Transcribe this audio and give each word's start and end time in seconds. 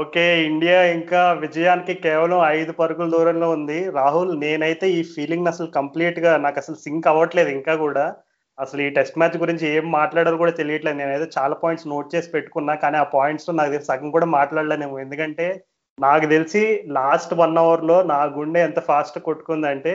Okay 0.00 0.22
India 0.48 0.78
ఇంకా 0.94 1.20
విజయానికి 1.42 1.94
కేవలం 2.04 2.38
ఐదు 2.56 2.72
పరుగుల 2.78 3.08
దూరంలో 3.14 3.48
ఉంది. 3.56 3.76
రాహుల్ 3.98 4.32
నేనైతే 4.40 4.86
ఈ 4.98 5.00
ఫీలింగ్ 5.12 5.50
అసలు 5.52 5.68
కంప్లీట్గా 5.76 6.32
నాకు 6.44 6.58
అసలు 6.62 6.76
సింక్ 6.84 7.08
అవ్వట్లేదు 7.12 7.50
ఇంకా 7.58 7.74
కూడా. 7.84 8.04
అసలు 8.58 8.80
ఈ 8.86 8.88
టెస్ట్ 8.88 9.18
మ్యాచ్ 9.20 9.36
గురించి 9.42 9.64
ఏం 9.74 9.86
మాట్లాడాలో 9.98 10.38
కూడా 10.42 10.52
తెలియట్లేదు. 10.60 10.98
నేనైతే 11.00 11.28
చాలా 11.38 11.54
పాయింట్స్ 11.62 11.88
నోట్ 11.88 12.12
చేసి 12.14 12.28
పెట్టుకున్నా 12.34 12.74
కానీ 12.84 12.98
ఆ 13.02 13.06
పాయింట్స్ 13.16 13.48
నాకు 13.60 13.72
తెలిసి 13.74 13.90
సగం 13.92 14.10
కూడా 14.16 14.28
మాట్లాడలేము 14.38 14.96
ఎందుకంటే 15.04 15.46
నాకు 15.98 16.26
తెలిసి 16.34 16.62
లాస్ట్ 16.98 17.32
వన్ 17.42 17.58
అవర్లో 17.64 17.98
నా 18.12 18.18
గుండె 18.38 18.60
ఎంత 18.68 18.80
ఫాస్ట్ 18.90 19.18
కొట్టుకుందంటే 19.28 19.94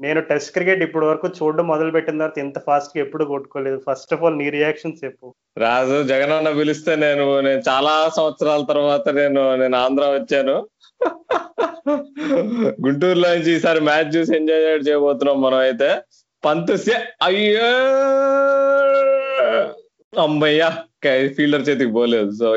నేను 0.00 0.20
టెస్ట్ 0.20 0.52
క్రికెట్ 0.52 0.82
ఇప్పటి 0.82 1.06
వరకు 1.06 1.28
చూడడం 1.28 1.66
మొదలు 1.66 1.90
పెట్టిన 1.90 2.18
తర్వాత 2.18 2.38
ఇంత 2.38 2.58
ఫాస్ట్గా 2.58 3.04
ఎప్పుడు 3.04 3.24
కొట్టుకోలేదు. 3.24 3.82
ఫస్ట్ 3.90 4.14
ఆఫ్ 4.14 4.22
ఆల్ 4.22 4.38
నీ 4.38 4.50
రియాక్షన్ 4.50 4.96
చెప్పు. 5.04 5.34
రాజు 5.58 6.02
జగన్ 6.02 6.32
అన్న 6.32 6.50
పిలిస్తే 6.50 6.96
నేను 6.96 7.40
నేను 7.40 7.62
చాలా 7.68 8.10
సంవత్సరాల 8.16 8.62
తర్వాత 8.68 9.08
నేను 9.08 9.56
నేను 9.56 9.76
ఆంధ్ర 9.76 10.04
వచ్చాను. 10.04 10.68
గుంటూరులో 12.86 13.28
నుంచి 13.28 13.52
ఈసారి 13.52 13.80
మ్యాచ్ 13.80 14.16
చూసి 14.16 14.36
ఎంజాయ్ 14.36 14.88
చేయబోతున్నాం 14.88 15.42
మనం 15.42 15.58
అయితే. 15.58 16.00
పంత్ 16.44 16.70
అయ్యో! 17.22 17.70
అమ్మయ్యా 20.20 20.68
ఫీల్డర్ 21.28 21.68
చేతికి 21.68 21.92
పోలేదు. 21.92 22.30
సో 22.30 22.56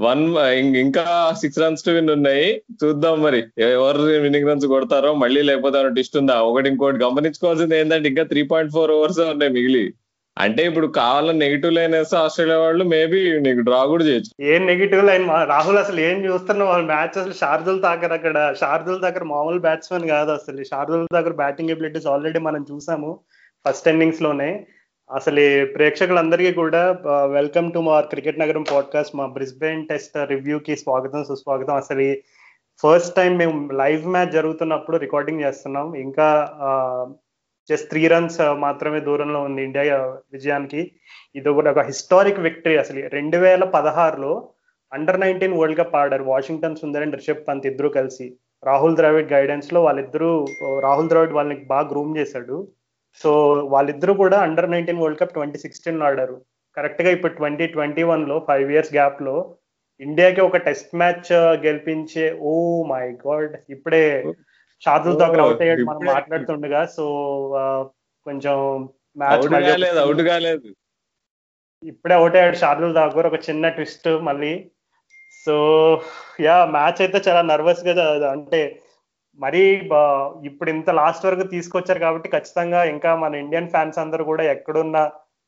వన్ 0.00 0.36
ఇంకా 0.76 1.34
సిక్స్ 1.40 1.58
రన్స్ 1.58 1.84
టు 1.84 1.90
విన్ 1.90 2.10
ఉన్నాయి. 2.10 2.62
చూద్దాం 2.84 3.22
మరి. 3.22 3.44
ఎవరు 3.58 4.02
విన్నింగ్ 4.02 4.48
రన్స్ 4.48 4.66
కొడతారో 4.66 5.14
మళ్ళీ 5.14 5.42
లేకపోతే 5.42 5.88
టిస్ట్ 5.88 6.16
ఉందా? 6.16 6.42
ఒకటి 6.42 6.68
ఇంకోటి 6.68 7.04
గమనించుకోవాల్సింది 7.04 7.78
ఏంటంటే 7.78 8.08
ఇంకా 8.08 8.22
త్రీ 8.22 8.42
పాయింట్ 8.42 8.72
ఫోర్ 8.72 8.90
ఓవర్స్ 8.90 9.20
ఉన్నాయి 9.20 9.52
మిగిలి. 9.52 9.92
అంటే 10.38 10.66
ఇప్పుడు 10.66 10.86
కావాలని 10.86 11.38
నెగిటివ్ 11.38 11.72
లైన్ 11.72 11.94
వేస్తే 11.94 12.16
ఆస్ట్రేలియా 12.16 12.58
వాళ్ళు 12.58 12.84
మేబీ 12.84 13.40
నీకు 13.40 13.60
డ్రా 13.60 13.84
కూడా 13.84 14.04
చేయొచ్చు. 14.04 14.44
ఏం 14.44 14.66
నెగిటివ్ 14.66 15.04
లైన్ 15.04 15.28
రాహుల్ 15.28 15.78
అసలు 15.78 16.00
ఏం 16.00 16.24
చూస్తున్నావు 16.24 16.70
వాళ్ళ 16.70 16.84
మ్యాచ్ 16.86 17.18
అసలు 17.18 17.32
షార్దుల్ 17.32 17.82
తాకర్ 17.82 18.12
అక్కడ. 18.12 18.54
షార్దుల్ 18.60 19.00
దగ్గర 19.00 19.24
మామూలు 19.24 19.58
బ్యాట్స్మెన్ 19.58 20.08
కాదు 20.08 20.30
అసలు. 20.30 20.64
షార్దుల్ 20.64 21.06
దగ్గర 21.14 21.32
బ్యాటింగ్ 21.32 21.70
ఎబిలిటీస్ 21.70 22.06
ఆల్రెడీ 22.06 22.38
మనం 22.38 22.66
చూసాము 22.72 23.18
ఫస్ట్ 23.68 23.88
ఇన్నింగ్స్లోనే. 23.88 24.66
అసలు 25.14 25.66
ప్రేక్షకులందరికీ 25.66 26.52
కూడా 26.52 26.98
వెల్కమ్ 27.26 27.72
టు 27.72 27.78
మా 27.78 28.00
క్రికెట్ 28.00 28.38
నగరం 28.38 28.62
పాడ్కాస్ట్ 28.62 29.16
మా 29.16 29.26
బ్రిస్బెయిన్ 29.26 29.88
టెస్ట్ 29.88 30.18
రివ్యూకి 30.26 30.76
స్వాగతం 30.76 31.24
సుస్వాగతం. 31.24 31.74
అసలు 31.74 32.16
ఫస్ట్ 32.82 33.14
టైం 33.14 33.36
మేము 33.36 33.72
లైవ్ 33.72 34.06
మ్యాచ్ 34.06 34.28
జరుగుతున్నప్పుడు 34.28 34.96
రికార్డింగ్ 34.96 35.40
చేస్తున్నాం. 35.40 35.94
ఇంకా 35.94 36.28
జస్ట్ 37.70 37.88
త్రీ 37.88 38.08
రన్స్ 38.08 38.38
మాత్రమే 38.52 39.00
దూరంలో 39.00 39.40
ఉంది 39.40 39.62
ఇండియా 39.62 39.96
విజయానికి. 40.32 40.90
ఇది 41.36 41.48
కూడా 41.48 41.70
ఒక 41.70 41.78
హిస్టారిక్ 41.78 42.40
విక్టరీ 42.40 42.76
అసలు. 42.76 43.08
రెండు 43.08 43.36
వేల 43.36 43.64
పదహారులో 43.64 44.48
అండర్ 44.92 45.20
నైన్టీన్ 45.20 45.58
వరల్డ్ 45.58 45.78
కప్ 45.78 45.96
ఆడారు 45.96 46.24
వాషింగ్టన్ 46.24 46.76
సుందర్ 46.76 47.02
అండ్ 47.02 47.16
రిషబ్ 47.16 47.48
పంత్ 47.48 47.66
ఇద్దరు 47.66 47.88
కలిసి. 47.88 48.36
రాహుల్ 48.64 48.96
ద్రావిడ్ 48.96 49.32
గైడెన్స్లో 49.32 49.82
వాళ్ళిద్దరూ 49.82 50.46
రాహుల్ 50.80 51.08
ద్రావిడ్ 51.08 51.32
వాళ్ళని 51.32 51.64
బాగా 51.64 51.88
గ్రూమ్ 51.88 52.18
చేశాడు. 52.18 52.68
సో 53.20 53.30
వాళ్ళిద్దరూ 53.74 54.12
కూడా 54.22 54.38
under 54.46 54.72
nineteen 54.74 55.00
world 55.02 55.20
cup 55.20 55.36
twenty 55.36 55.58
sixteen 55.64 56.02
ఆడారు. 56.08 56.36
కరెక్ట్గా 56.76 57.10
ఇప్పుడు 57.16 57.34
ట్వంటీ 57.38 57.66
ట్వంటీ 57.74 58.02
వన్లో 58.10 58.36
ఫైవ్ 58.48 58.68
ఇయర్స్ 58.74 58.92
గ్యాప్లో 58.96 59.36
ఇండియాకి 60.00 60.40
ఒక 60.48 60.58
టెస్ట్ 60.66 60.92
మ్యాచ్ 61.00 61.30
గెలిపించే 61.64 62.26
ఓ 62.50 62.52
మై 62.92 63.04
గాడ్ 63.26 63.54
ఇప్పుడే 63.74 64.02
షాదుల్ 64.82 65.20
దగ్గర 65.22 65.40
అవుట్ 65.46 65.62
అయ్యాడు. 65.64 65.84
మనం 65.90 66.02
మాట్లాడుతుండగా 66.14 66.82
సో 66.96 67.04
కొంచెం 68.26 68.56
మ్యాచ్ 69.22 69.46
అవుట్ 70.04 70.22
కాలేదు 70.30 70.70
ఇప్పుడే 71.82 72.14
అవుట్ 72.18 72.36
అయ్యాడు 72.38 72.58
షాదుల్ 72.62 72.94
దగ్గర 73.00 73.26
ఒక 73.30 73.38
చిన్న 73.48 73.68
ట్విస్ట్ 73.76 74.08
మళ్ళీ. 74.28 74.52
సో 75.46 75.54
యా 76.46 76.56
మ్యాచ్ 76.76 77.00
అయితే 77.04 77.18
చాలా 77.26 77.42
నర్వస్గా 77.50 77.94
అంటే 78.34 78.60
మరీ 79.38 79.62
ఇప్పుడు 80.48 80.70
ఇంత 80.72 80.90
లాస్ట్ 80.98 81.26
వరకు 81.26 81.44
తీసుకొచ్చారు 81.52 82.00
కాబట్టి 82.00 82.28
ఖచ్చితంగా 82.28 82.80
ఇంకా 82.92 83.10
మన 83.16 83.34
ఇండియన్ 83.36 83.70
ఫ్యాన్స్ 83.70 83.98
అందరూ 83.98 84.22
కూడా 84.24 84.44
ఎక్కడున్న 84.52 84.98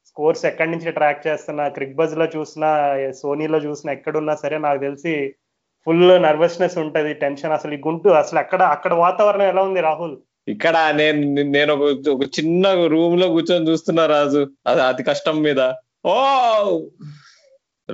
స్కోర్స్ 0.06 0.44
ఎక్కడి 0.46 0.70
నుంచి 0.70 0.90
ట్రాక్ 0.90 1.26
చేస్తున్నా 1.26 1.64
క్రిక్ 1.68 1.96
బజ్లో 1.96 2.26
చూసినా 2.28 2.70
సోనీలో 3.20 3.58
చూసినా 3.60 3.90
ఎక్కడున్నా 3.92 4.34
సరే 4.36 4.58
నాకు 4.58 4.80
తెలిసి 4.80 5.14
ఫుల్ 5.86 6.06
నర్వస్నెస్ 6.24 6.76
ఉంటది 6.78 7.12
టెన్షన్ 7.20 7.52
అసలు 7.52 7.74
ఈ 7.74 7.80
గుంటూరు 7.86 8.16
అసలు 8.16 8.38
అక్కడ 8.38 8.62
అక్కడ 8.74 8.92
వాతావరణం 9.02 9.48
ఎలా 9.48 9.62
ఉంది 9.62 9.80
రాహుల్? 9.80 10.16
ఇక్కడ 10.48 10.76
నేను 10.94 11.20
నేను 11.50 11.70
ఒక 11.76 11.84
ఒక 12.10 12.24
చిన్న 12.36 12.64
రూమ్లో 12.92 13.26
కూర్చొని 13.28 13.68
చూస్తున్నా 13.68 14.04
రాజు 14.06 14.42
అది 14.66 14.80
అతి 14.82 15.02
కష్టం 15.02 15.36
మీద. 15.42 15.60
ఓ! 16.06 16.16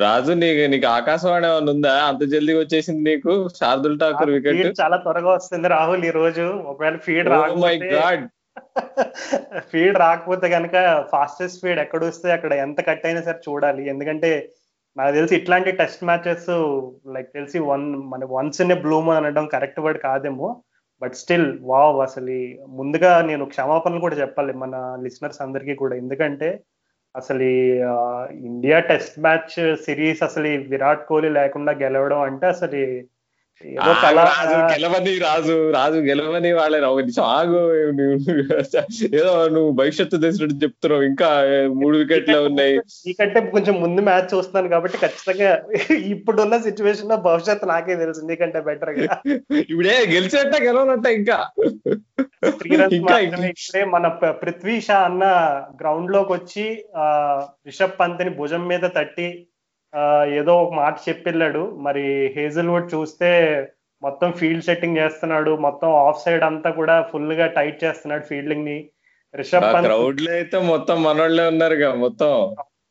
రాజు 0.03 0.33
నీకు 0.33 0.63
నీకు 0.73 0.87
ఆకాశవాణి 0.87 1.47
ఏమైనా 1.47 1.73
ఉందా? 1.73 1.93
అంత 2.09 2.23
జల్దీ 2.33 2.55
వచ్చేసింది 2.59 3.03
నీకు? 3.11 3.33
శార్దుల్ 3.59 4.01
ఠాకూర్ 4.01 4.31
వికెట్ 4.31 4.81
చాలా 4.81 4.97
త్వరగా 4.97 5.31
వస్తుంది 5.31 5.69
రాహుల్ 5.69 6.05
ఈ 6.05 6.11
రోజు. 6.11 6.47
ఒకవేళ 6.73 6.97
ఫీడ్ 6.97 7.29
మై 7.65 7.77
గాడ్ 7.95 8.25
ఫీడ్ 9.73 9.97
రాకపోతే 9.99 10.47
కనుక 10.49 10.75
ఫాస్టెస్ట్ 11.13 11.61
ఫీడ్ 11.63 11.81
ఎక్కడ 11.81 12.05
వస్తే 12.05 12.29
అక్కడ 12.33 12.53
ఎంత 12.67 12.81
కట్ 12.89 13.07
అయినా 13.07 13.23
సరే 13.23 13.39
చూడాలి. 13.49 13.89
ఎందుకంటే 13.89 14.31
నాకు 14.97 15.13
తెలిసి 15.15 15.37
ఇట్లాంటి 15.37 15.71
టెస్ట్ 15.71 16.05
మ్యాచెస్ 16.05 16.47
లైక్ 17.15 17.29
తెలిసి 17.33 17.59
వన్ 17.59 17.85
మన 18.13 18.25
once 18.31 18.61
in 18.61 18.73
a 18.73 18.75
blue moon 18.75 19.11
అనడం 19.11 19.47
కరెక్ట్ 19.47 19.81
వర్డ్ 19.81 20.01
కాదేమో. 20.01 20.49
బట్ 21.03 21.15
స్టిల్ 21.15 21.59
వావ్ 21.63 21.99
అసలు 22.01 22.37
ముందుగా 22.69 23.23
నేను 23.23 23.45
క్షమాపణలు 23.45 24.01
కూడా 24.01 24.17
చెప్పాలి 24.17 24.53
మన 24.53 24.75
లిసనర్స్ 25.03 25.43
అందరికీ 25.43 25.75
కూడా. 25.75 25.97
ఎందుకంటే 25.97 26.49
అసలు 27.17 27.45
ఇండియా 28.47 28.79
టెస్ట్ 28.81 29.19
మ్యాచ్ 29.19 29.55
సిరీస్ 29.85 30.23
అసలు 30.23 30.49
విరాట్ 30.69 31.07
కోహ్లీ 31.07 31.29
లేకుండా 31.31 31.73
గెలవడం 31.73 32.21
అంటే 32.21 32.47
అసలు 32.47 32.81
కళ 34.03 34.19
గెలవని 34.73 35.19
రాజు 35.19 35.71
రాజు 35.71 35.99
గెలవని 35.99 36.53
వాళ్ళే 36.53 36.81
ఒక 36.81 36.99
నిమిషం 36.99 37.23
ఆగు 37.23 37.61
ఏదో 39.17 39.49
నువ్వు 39.49 39.71
భవిష్యత్తు 39.71 40.17
తెలిసినట్టు 40.17 40.57
చెప్తున్నావు. 40.57 41.03
ఇంకా 41.03 41.29
మూడు 41.69 41.99
వికెట్లు 41.99 42.39
ఉన్నాయి. 42.39 42.77
నీకంటే 42.79 43.41
కొంచెం 43.41 43.81
ముందు 43.81 44.01
మ్యాచ్ 44.01 44.35
చూస్తున్నాను 44.35 44.69
కాబట్టి 44.69 44.99
ఖచ్చితంగా 44.99 45.63
ఇప్పుడున్న 45.95 46.59
సిచ్యువేషన్లో 46.59 47.17
భవిష్యత్తు 47.17 47.67
నాకే 47.67 47.97
తెలుసు. 47.97 48.27
నీకంటే 48.27 48.61
బెటర్గా. 48.61 49.19
ఇప్పుడే 49.57 49.97
గెలిచేట 50.09 50.63
గెలవనట్ట 50.63 51.07
ఇంకా. 51.07 51.39
మన 53.85 54.07
పృథ్వీ 54.09 54.81
షా 54.81 54.99
అన్న 54.99 55.25
గ్రౌండ్లోకి 55.83 56.33
వచ్చి 56.33 56.85
ఆ 56.97 57.07
రిషబ్ 57.67 58.01
పంత్ని 58.01 58.31
భుజం 58.31 58.69
మీద 58.69 58.81
తట్టి 58.97 59.47
ఏదో 60.39 60.53
ఒక 60.63 60.73
మాట 60.75 60.95
చెప్పిల్లాడు 61.09 61.63
మరి 61.87 62.05
హేజల్వుడ్ 62.37 62.95
చూస్తే 62.95 63.31
మొత్తం 64.03 64.31
ఫీల్డ్ 64.33 64.65
సెట్టింగ్ 64.65 64.99
చేస్తున్నాడు. 64.99 65.53
మొత్తం 65.67 65.91
ఆఫ్ 66.07 66.23
సైడ్ 66.25 66.45
అంతా 66.45 66.71
కూడా 66.71 66.97
ఫుల్గా 67.13 67.47
టైట్ 67.59 67.79
చేస్తున్నాడు 67.85 68.25
ఫీల్డింగ్ని. 68.25 68.79
రిషబ్ 69.35 69.67
పంత్ 69.75 69.87
క్రౌడ్లో 69.89 70.31
అయితే 70.33 70.59
మొత్తం 70.73 70.97
మనోళ్ళే 71.03 71.47
ఉన్నారుగా 71.53 71.91
మొత్తం. 72.05 72.33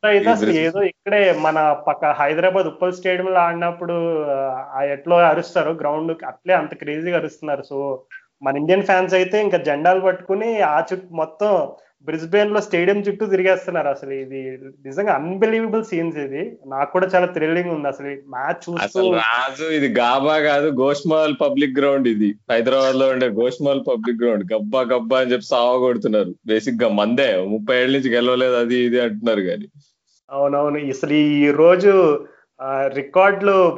అయితే 0.02 0.28
అసలు 0.30 0.52
ఏదో 0.66 0.80
ఇక్కడే 0.90 1.20
మన 1.46 1.58
పక్క 1.86 2.10
హైదరాబాద్ 2.20 2.66
ఉప్పల్ 2.72 2.96
స్టేడియం 2.98 3.28
లో 3.34 3.40
ఆడినప్పుడు 3.40 3.94
ఎట్లో 4.94 5.16
అరుస్తారు. 5.30 5.70
గ్రౌండ్ 5.80 6.12
అట్లే 6.30 6.54
అంత 6.54 6.74
క్రేజీగా 6.82 7.18
అరుస్తున్నారు. 7.20 7.62
సో 7.62 7.78
మన 8.42 8.60
ఇండియన్ 8.62 8.86
ఫ్యాన్స్ 8.90 9.14
అయితే 9.14 9.36
ఇంకా 9.42 9.58
జెండాలు 9.68 10.00
పట్టుకుని 10.00 10.50
ఆ 10.72 10.76
చుట్టూ 10.88 11.14
మొత్తం 11.14 11.52
బ్రిస్బెయిన్లో 12.06 12.60
స్టేడియం 12.60 12.98
చుట్టూ 13.00 13.26
తిరిగేస్తున్నారు 13.26 13.88
అసలు 13.88 14.12
ఇది 14.12 14.40
నిజంగా 14.86 15.12
అన్బిలీవబుల్ 15.12 15.84
సీన్స్ 15.84 16.18
ఇది. 16.18 16.42
నాకు 16.66 16.92
కూడా 16.92 17.06
చాలా 17.14 17.26
థ్రిల్లింగ్ 17.26 17.70
ఉంది 17.70 17.88
అసలు 17.88 18.06
మ్యాచ్ 18.06 18.60
చూస్తూ 18.66 19.02
రాజు 19.12 19.64
ఇది 19.64 19.88
గాబా 20.00 20.36
కాదు 20.40 20.68
గోష్మాల్ 20.82 21.34
పబ్లిక్ 21.40 21.78
గ్రౌండ్ 21.78 22.08
ఇది. 22.08 22.34
హైదరాబాద్లో 22.50 23.08
ఉండే 23.08 23.26
గోష్మాల్ 23.26 23.82
పబ్లిక్ 23.88 24.22
గ్రౌండ్. 24.22 24.44
గబ్బా 24.52 24.82
గబ్బా 24.82 25.18
అని 25.20 25.32
చెప్పి 25.32 25.46
సావ 25.46 25.78
కొడుతున్నారు. 25.78 26.34
బేసిక్గా 26.46 26.88
మందే. 26.88 27.36
ముప్పై 27.54 27.76
ఏళ్ళ 27.82 27.96
నుంచి 27.96 28.14
గెలవలేదు 28.14 28.54
అది 28.54 28.78
ఇది 28.78 29.00
అంటున్నారు 29.00 29.40
కానీ. 29.40 29.68
అవునవును. 30.32 30.78
అసలు 30.78 31.12
ఈ 31.12 31.50
రోజు 31.50 31.92
రికార్డులు 32.86 33.76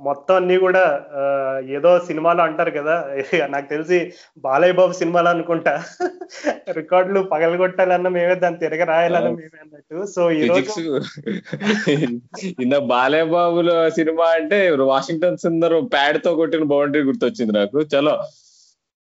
మొత్తం 0.00 0.34
అన్ని 0.34 0.58
కూడా 0.58 1.04
ఏదో 1.68 1.98
సినిమాలో 1.98 2.44
అంటారు 2.44 2.70
కదా. 2.70 3.10
నాకు 3.50 3.68
తెలిసి 3.68 4.12
బాలయ్య 4.38 4.72
బాబు 4.72 4.92
సినిమాలో 4.92 5.30
అనుకుంటా. 5.30 5.84
రికార్డులు 6.72 7.20
పగలగొట్టాలన్న 7.20 8.08
మేమే 8.08 8.34
దాన్ని 8.34 8.60
తిరగ 8.60 8.84
రాయాలన్న 8.84 9.28
మేమే 9.28 9.58
అన్నట్టు. 9.60 10.06
సో 10.06 10.30
ఈ 10.30 10.48
రోజు 10.48 11.00
బాలయ్య 12.78 13.24
బాబులో 13.24 13.90
సినిమా 13.90 14.24
అంటే 14.24 14.70
వాషింగ్టన్ 14.70 15.36
సుందర్ 15.36 15.92
ప్యాడ్తో 15.92 16.34
కొట్టిన 16.34 16.64
బౌండరీ 16.64 17.02
గుర్తొచ్చింది 17.02 17.52
నాకు. 17.52 17.80
చలో. 17.80 18.22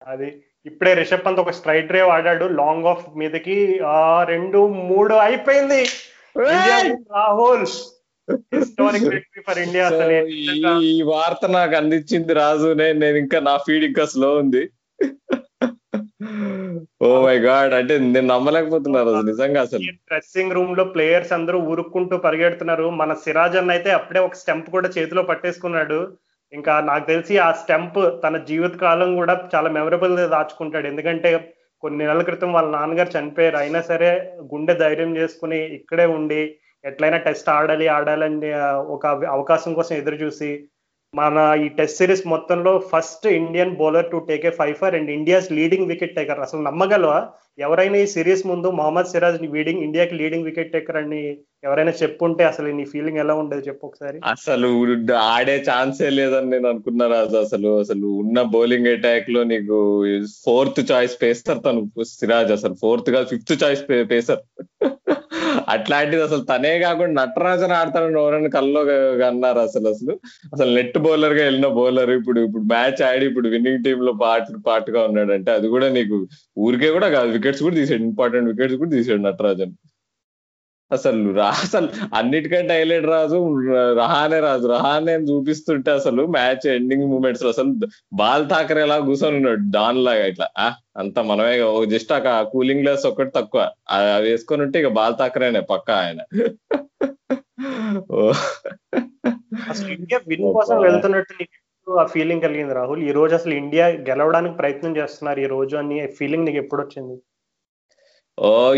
అది 0.08 0.42
ఇప్పుడే 0.66 0.94
రిషబ్ 0.94 1.26
పంత్ 1.26 1.40
ఒక 1.40 1.52
స్ట్రైట్ 1.52 1.88
డ్రైవ్ 1.88 2.10
ఆడాడు. 2.10 2.46
లాంగ్ 2.46 2.86
ఆఫ్ 2.86 3.06
మీదకి 3.18 3.80
ఆ 3.80 4.24
రెండు 4.24 4.68
మూడు 4.68 5.14
అయిపోయింది. 5.14 5.86
Rahul. 6.38 7.66
Historic 8.32 9.04
victory 9.04 9.44
for 9.48 9.60
India 9.60 9.88
అసలు 9.88 10.14
ఈ 10.82 11.02
వార్త 11.02 11.46
నాకు 11.46 11.76
అందించింది 11.76 12.34
రాజు. 12.34 12.74
నేను 12.74 13.06
ఇంకా 13.06 13.40
నా 13.40 13.58
ఫీడ్ 13.58 13.84
ఇంకా 13.84 14.06
స్లో 14.06 14.36
ఉంది. 14.36 14.70
ఓ 17.04 17.26
మై 17.26 17.40
గాడ్ 17.40 17.74
అంటే 17.74 17.98
నేను 17.98 18.28
నమ్మలేకపోతున్నారు 18.28 19.10
నిజంగా 19.10 19.62
అసలు. 19.62 19.80
డ్రెస్సింగ్ 19.80 20.52
రూమ్లో 20.52 20.84
ప్లేయర్స్ 20.84 21.34
అందరూ 21.34 21.60
ఊరుక్కుంటూ 21.60 22.18
పరిగెడుతున్నారు. 22.18 22.90
మన 22.90 23.14
సిరాజ్ 23.14 23.58
అన్న 23.58 23.72
అయితే 23.72 23.92
అప్పుడే 23.92 24.20
ఒక 24.20 24.34
స్టెంప్ 24.34 24.70
కూడా 24.70 24.90
చేతిలో 24.98 25.24
పట్టేసుకున్నాడు. 25.24 26.18
ఇంకా 26.54 26.80
నాకు 26.80 27.08
తెలిసి 27.08 27.38
ఆ 27.38 27.52
స్టెంప్ 27.52 28.24
తన 28.24 28.38
జీవిత 28.38 28.76
కాలం 28.76 29.16
కూడా 29.16 29.50
చాలా 29.56 29.70
మెమరబుల్ 29.70 30.18
దాచుకుంటాడు. 30.18 30.88
ఎందుకంటే 30.88 31.54
కొన్ని 31.82 32.00
నెలల 32.00 32.22
క్రితం 32.22 32.54
వాళ్ళ 32.54 32.70
నాన్నగారు 32.78 33.18
చనిపోయారు. 33.18 33.58
అయినా 33.58 33.82
సరే 33.82 34.34
గుండె 34.54 34.74
ధైర్యం 34.74 35.18
చేసుకుని 35.18 35.76
ఇక్కడే 35.76 36.06
ఉండి 36.06 36.56
ఎట్లయినా 36.86 37.18
టెస్ట్ 37.18 37.50
ఆడాలి 37.50 37.88
ఆడాలని 37.88 38.52
ఒక 38.88 39.08
అవకాశం 39.08 39.74
కోసం 39.74 39.96
ఎదురు 39.96 40.16
చూసి 40.16 40.64
మన 41.16 41.58
ఈ 41.66 41.68
టెస్ట్ 41.68 41.98
సిరీస్ 41.98 42.28
మొత్తంలో 42.28 42.84
first 42.92 43.28
Indian 43.28 43.76
bowler 43.76 44.12
to 44.12 44.18
take 44.18 44.46
a 44.46 44.50
fifer 44.50 44.96
and 44.96 45.12
India's 45.12 45.52
leading 45.52 45.88
wicket 45.88 46.16
taker. 46.16 46.40
అసలు 46.40 46.62
నమ్మగలవా? 46.62 47.28
ఎవరైనా 47.60 47.98
ఈ 47.98 48.06
సిరీస్ 48.08 48.48
ముందు 48.48 48.72
మొహమ్మద్ 48.72 49.08
సిరాజ్ 49.08 49.42
లీడింగ్ 49.42 49.82
ఇండియాకి 49.82 50.16
లీడింగ్ 50.16 50.44
వికెట్ 50.44 50.72
టేకర్ 50.74 50.98
అని 50.98 51.38
ఎవరైనా 51.64 51.92
చెప్పుంటే 51.92 52.44
అసలు 52.44 52.68
నీ 52.68 52.86
ఫీలింగ్ 52.86 53.18
ఎలా 53.18 53.34
ఉండేది 53.34 53.68
చెప్పు 53.68 53.88
ఒకసారి? 53.88 54.20
అసలు 54.26 54.68
ఆడే 55.14 55.66
ఛాన్సే 55.70 56.10
లేదని 56.10 56.50
నేను 56.50 56.70
అనుకున్నా 56.70 57.08
రాజు. 57.08 57.38
అసలు 57.38 57.80
అసలు 57.80 58.08
ఉన్న 58.08 58.42
బౌలింగ్ 58.42 58.88
అటాక్లో 58.88 59.44
నీకు 59.44 60.06
ఫోర్త్ 60.46 60.92
చాయిస్ 60.92 61.22
పేస్తారు 61.22 61.60
తను 61.60 62.04
సిరాజ్. 62.04 62.52
అసలు 62.52 62.74
ఫోర్త్ 62.74 63.12
కాదు 63.12 63.26
ఫిఫ్త్ 63.26 63.64
చాయిస్ 63.64 64.12
పేసర్ 64.12 64.40
అట్లాంటిది 65.70 66.22
అసలు 66.22 66.42
తనే 66.42 66.80
కాకుండా 66.80 67.24
నటరాజన్ 67.24 67.72
ఆడతాడని 67.72 68.20
ఎవరైనా 68.20 68.50
కల్లో 68.50 68.82
అన్నారు 69.28 69.60
అసలు 69.60 69.90
అసలు. 69.90 70.20
అసలు 70.54 70.76
నెట్ 70.76 70.98
బౌలర్గా 70.98 71.44
వెళ్ళిన 71.44 71.68
బౌలర్ 71.68 72.10
ఇప్పుడు 72.10 72.40
ఇప్పుడు 72.40 72.64
మ్యాచ్ 72.64 73.02
ఆడి 73.02 73.26
ఇప్పుడు 73.26 73.50
విన్నింగ్ 73.50 73.84
టీమ్లో 73.84 74.14
పార్ట్ 74.14 74.48
పార్ట్గా 74.68 75.04
ఉన్నాడంటే 75.04 75.52
అది 75.52 75.68
కూడా 75.68 75.90
నీకు 75.90 76.28
ఊరికే 76.58 76.92
కూడా 76.92 77.10
కాదు. 77.10 77.32
వికెట్స్ 77.32 77.64
కూడా 77.64 77.76
తీసాడు 77.76 78.02
ఇంపార్టెంట్ 78.02 78.50
వికెట్స్ 78.50 78.78
కూడా 78.78 78.90
తీసాడు 78.90 79.22
నటరాజన్. 79.22 79.74
అసలు 80.96 81.32
రా 81.40 81.48
అసలు 81.66 81.88
అన్నిటికంటే 82.20 82.74
హైలైట్ 82.78 83.08
రాజు 83.14 83.38
రహానే 84.02 84.40
రాజు. 84.48 84.66
రహానే 84.76 85.16
చూపిస్తుంటే 85.30 85.90
అసలు 86.00 86.24
మ్యాచ్ 86.36 86.66
ఎండింగ్ 86.76 87.08
మూమెంట్స్లో 87.14 87.50
అసలు 87.56 87.72
బాల్ 88.22 88.46
తాకరే 88.54 88.84
ఎలా 88.88 88.98
కూర్చొని 89.08 89.38
ఉన్నాడు 89.42 89.64
డాన్ 89.78 90.00
లాగా 90.08 90.26
ఇట్లా. 90.34 90.48
అంత 91.02 91.20
మనమే 91.32 91.56
జస్ట్ 91.94 92.14
ఆ 92.14 92.36
కూలింగ్ 92.54 92.84
గ్లాస్ 92.84 93.06
ఒకటి 93.12 93.34
తక్కువ. 93.40 93.62
అది 93.96 94.30
వేసుకొని 94.30 94.64
ఉంటే 94.68 94.80
ఇక 94.84 94.92
బాల్ 95.00 95.18
తాకరేనే 95.22 95.64
పక్క 95.74 95.90
ఆయన. 96.04 96.20
అసలు 99.72 99.90
ఇండియా 99.98 100.20
విన్ 100.32 100.48
కోసం 100.58 100.78
వెళ్తున్నట్టు 100.88 101.34
నీకు 101.40 102.00
ఆ 102.04 102.06
ఫీలింగ్ 102.14 102.44
కలిగింది 102.46 102.74
రాహుల్? 102.78 103.02
ఈ 103.10 103.12
రోజు 103.18 103.34
అసలు 103.40 103.54
ఇండియా 103.62 103.86
గెలవడానికి 104.10 104.56
ప్రయత్నం 104.60 104.92
చేస్తున్నారు 104.98 105.40
ఈ 105.46 105.48
రోజు 105.56 105.76
అని 105.82 105.98
ఫీలింగ్ 106.20 106.46
నీకు 106.48 106.60
ఎప్పుడు 106.64 106.82
వచ్చింది? 106.84 107.16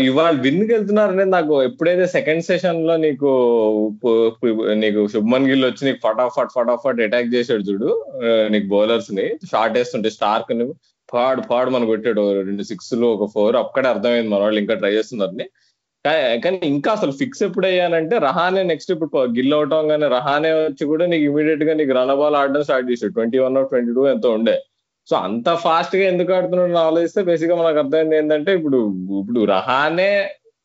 ఇవాళ 0.06 0.34
విన్ 0.44 0.64
వెళ్తున్నారు 0.70 1.12
అనేది 1.14 1.32
నాకు 1.36 1.54
ఎప్పుడైతే 1.68 2.06
సెకండ్ 2.14 2.44
సెషన్లో 2.48 2.94
నీకు 3.04 3.30
నీకు 4.82 5.00
శుభ్మన్ 5.14 5.48
గిల్ 5.50 5.64
వచ్చి 5.68 5.86
నీకు 5.88 6.00
ఫటాఫట్ 6.06 6.52
ఫటాఫట్ 6.56 7.00
అటాక్ 7.06 7.32
చేసాడు 7.34 7.64
చూడు 7.68 7.88
నీకు 8.54 8.66
బౌలర్స్ని. 8.74 9.26
షార్ట్ 9.52 9.76
వేస్తుంటే 9.78 10.10
స్టార్క్ని 10.16 10.66
ఫాడ్ 11.12 11.40
ఫాడ్ 11.48 11.70
మన 11.74 11.84
కొట్టాడు 11.92 12.24
రెండు 12.48 12.64
సిక్స్లో 12.70 13.08
ఒక 13.16 13.26
ఫోర్ 13.34 13.56
అక్కడే 13.62 13.88
అర్థమైంది 13.94 14.30
మన 14.32 14.42
వాళ్ళు 14.46 14.60
ఇంకా 14.64 14.76
ట్రై 14.82 14.92
చేస్తున్నారని. 14.98 15.46
కానీ 16.44 16.58
ఇంకా 16.74 16.90
అసలు 16.96 17.12
ఫిక్స్ 17.20 17.42
ఎప్పుడు 17.46 17.66
అయ్యానంటే 17.70 18.16
రహానే 18.28 18.62
నెక్స్ట్ 18.72 18.92
ఇప్పుడు 18.94 19.22
గిల్ 19.38 19.54
అవటం 19.58 19.88
కానీ 19.92 20.06
రహానే 20.16 20.50
వచ్చి 20.58 20.84
కూడా 20.92 21.04
నీకు 21.12 21.24
ఇమీడియట్గా 21.30 21.72
నీకు 21.80 21.92
రన్ 21.98 22.14
బాల్ 22.20 22.36
ఆడడం 22.40 22.64
స్టార్ట్ 22.68 22.90
చేసాడు 22.90 23.14
ట్వంటీ 23.16 23.38
వన్ 23.44 23.56
ట్వంటీ 23.72 23.92
టూ 23.98 24.04
ఎంతో 24.14 24.30
ఉండే. 24.38 24.56
సో 25.08 25.14
అంత 25.26 25.48
ఫాస్ట్గా 25.64 26.04
ఎందుకు 26.12 26.30
ఆడుతున్నాడు 26.36 26.78
ఆలోచిస్తే 26.88 27.20
బేసిక్గా 27.28 27.56
మనకు 27.60 27.78
అర్థమైంది 27.82 28.16
ఏంటంటే 28.20 28.50
ఇప్పుడు 28.58 28.78
ఇప్పుడు 29.20 29.42
రహానే 29.54 30.10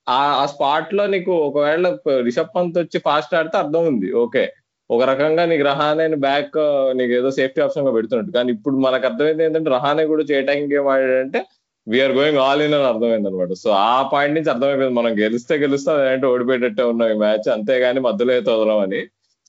ఆ 0.08 0.46
స్పాట్లో 0.54 1.04
నీకు 1.14 1.34
ఒకవేళ 1.48 1.88
రిషబ్ 2.28 2.56
పంత్ 2.56 2.80
వచ్చి 2.84 3.00
ఫాస్ట్ 3.08 3.36
ఆడితే 3.40 3.58
అర్థం 3.64 3.84
ఉంది. 3.92 4.08
ఓకే 4.24 4.44
ఒక 4.90 5.02
రకంగా 5.12 5.44
నీకు 5.52 5.64
రహానే 5.72 6.06
బ్యాక్ 6.28 6.58
నీకు 7.00 7.14
ఏదో 7.20 7.30
సేఫ్టీ 7.38 7.60
ఆప్షన్గా 7.66 7.94
పెడుతున్నట్టు. 7.98 8.32
కానీ 8.38 8.50
ఇప్పుడు 8.56 8.76
మనకు 8.86 9.06
అర్థమైంది 9.10 9.44
ఏంటంటే 9.48 9.70
రహానే 9.78 10.06
కూడా 10.12 10.24
చేయటానికి 10.32 10.76
ఏం 10.80 10.88
ఆడాడంటే 10.94 11.42
వీఆర్ 11.88 12.16
గోయింగ్ 12.18 12.40
ఆల్ 12.46 12.62
ఇన్ 12.66 12.76
అని 12.78 12.88
అర్థమైంది 12.90 13.28
అనమాట 13.30 13.54
సో 13.64 13.70
ఆ 13.92 13.96
పాయింట్ 14.14 14.36
నుంచి 14.38 14.52
అర్థమైపోయింది. 14.54 14.96
మనం 15.00 15.14
గెలిస్తే 15.22 15.54
గెలుస్తే 15.64 15.92
అదేంటే 15.94 16.28
ఓడిపోయేటట్టే 16.34 16.84
ఉన్నాం 16.92 17.10
ఈ 17.14 17.18
మ్యాచ్ 17.24 17.48
అంతేగాని 17.58 18.02
మధ్యలో 18.08 18.34
అయితే 18.38 18.52
అని 18.88 19.02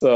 సో 0.03 0.13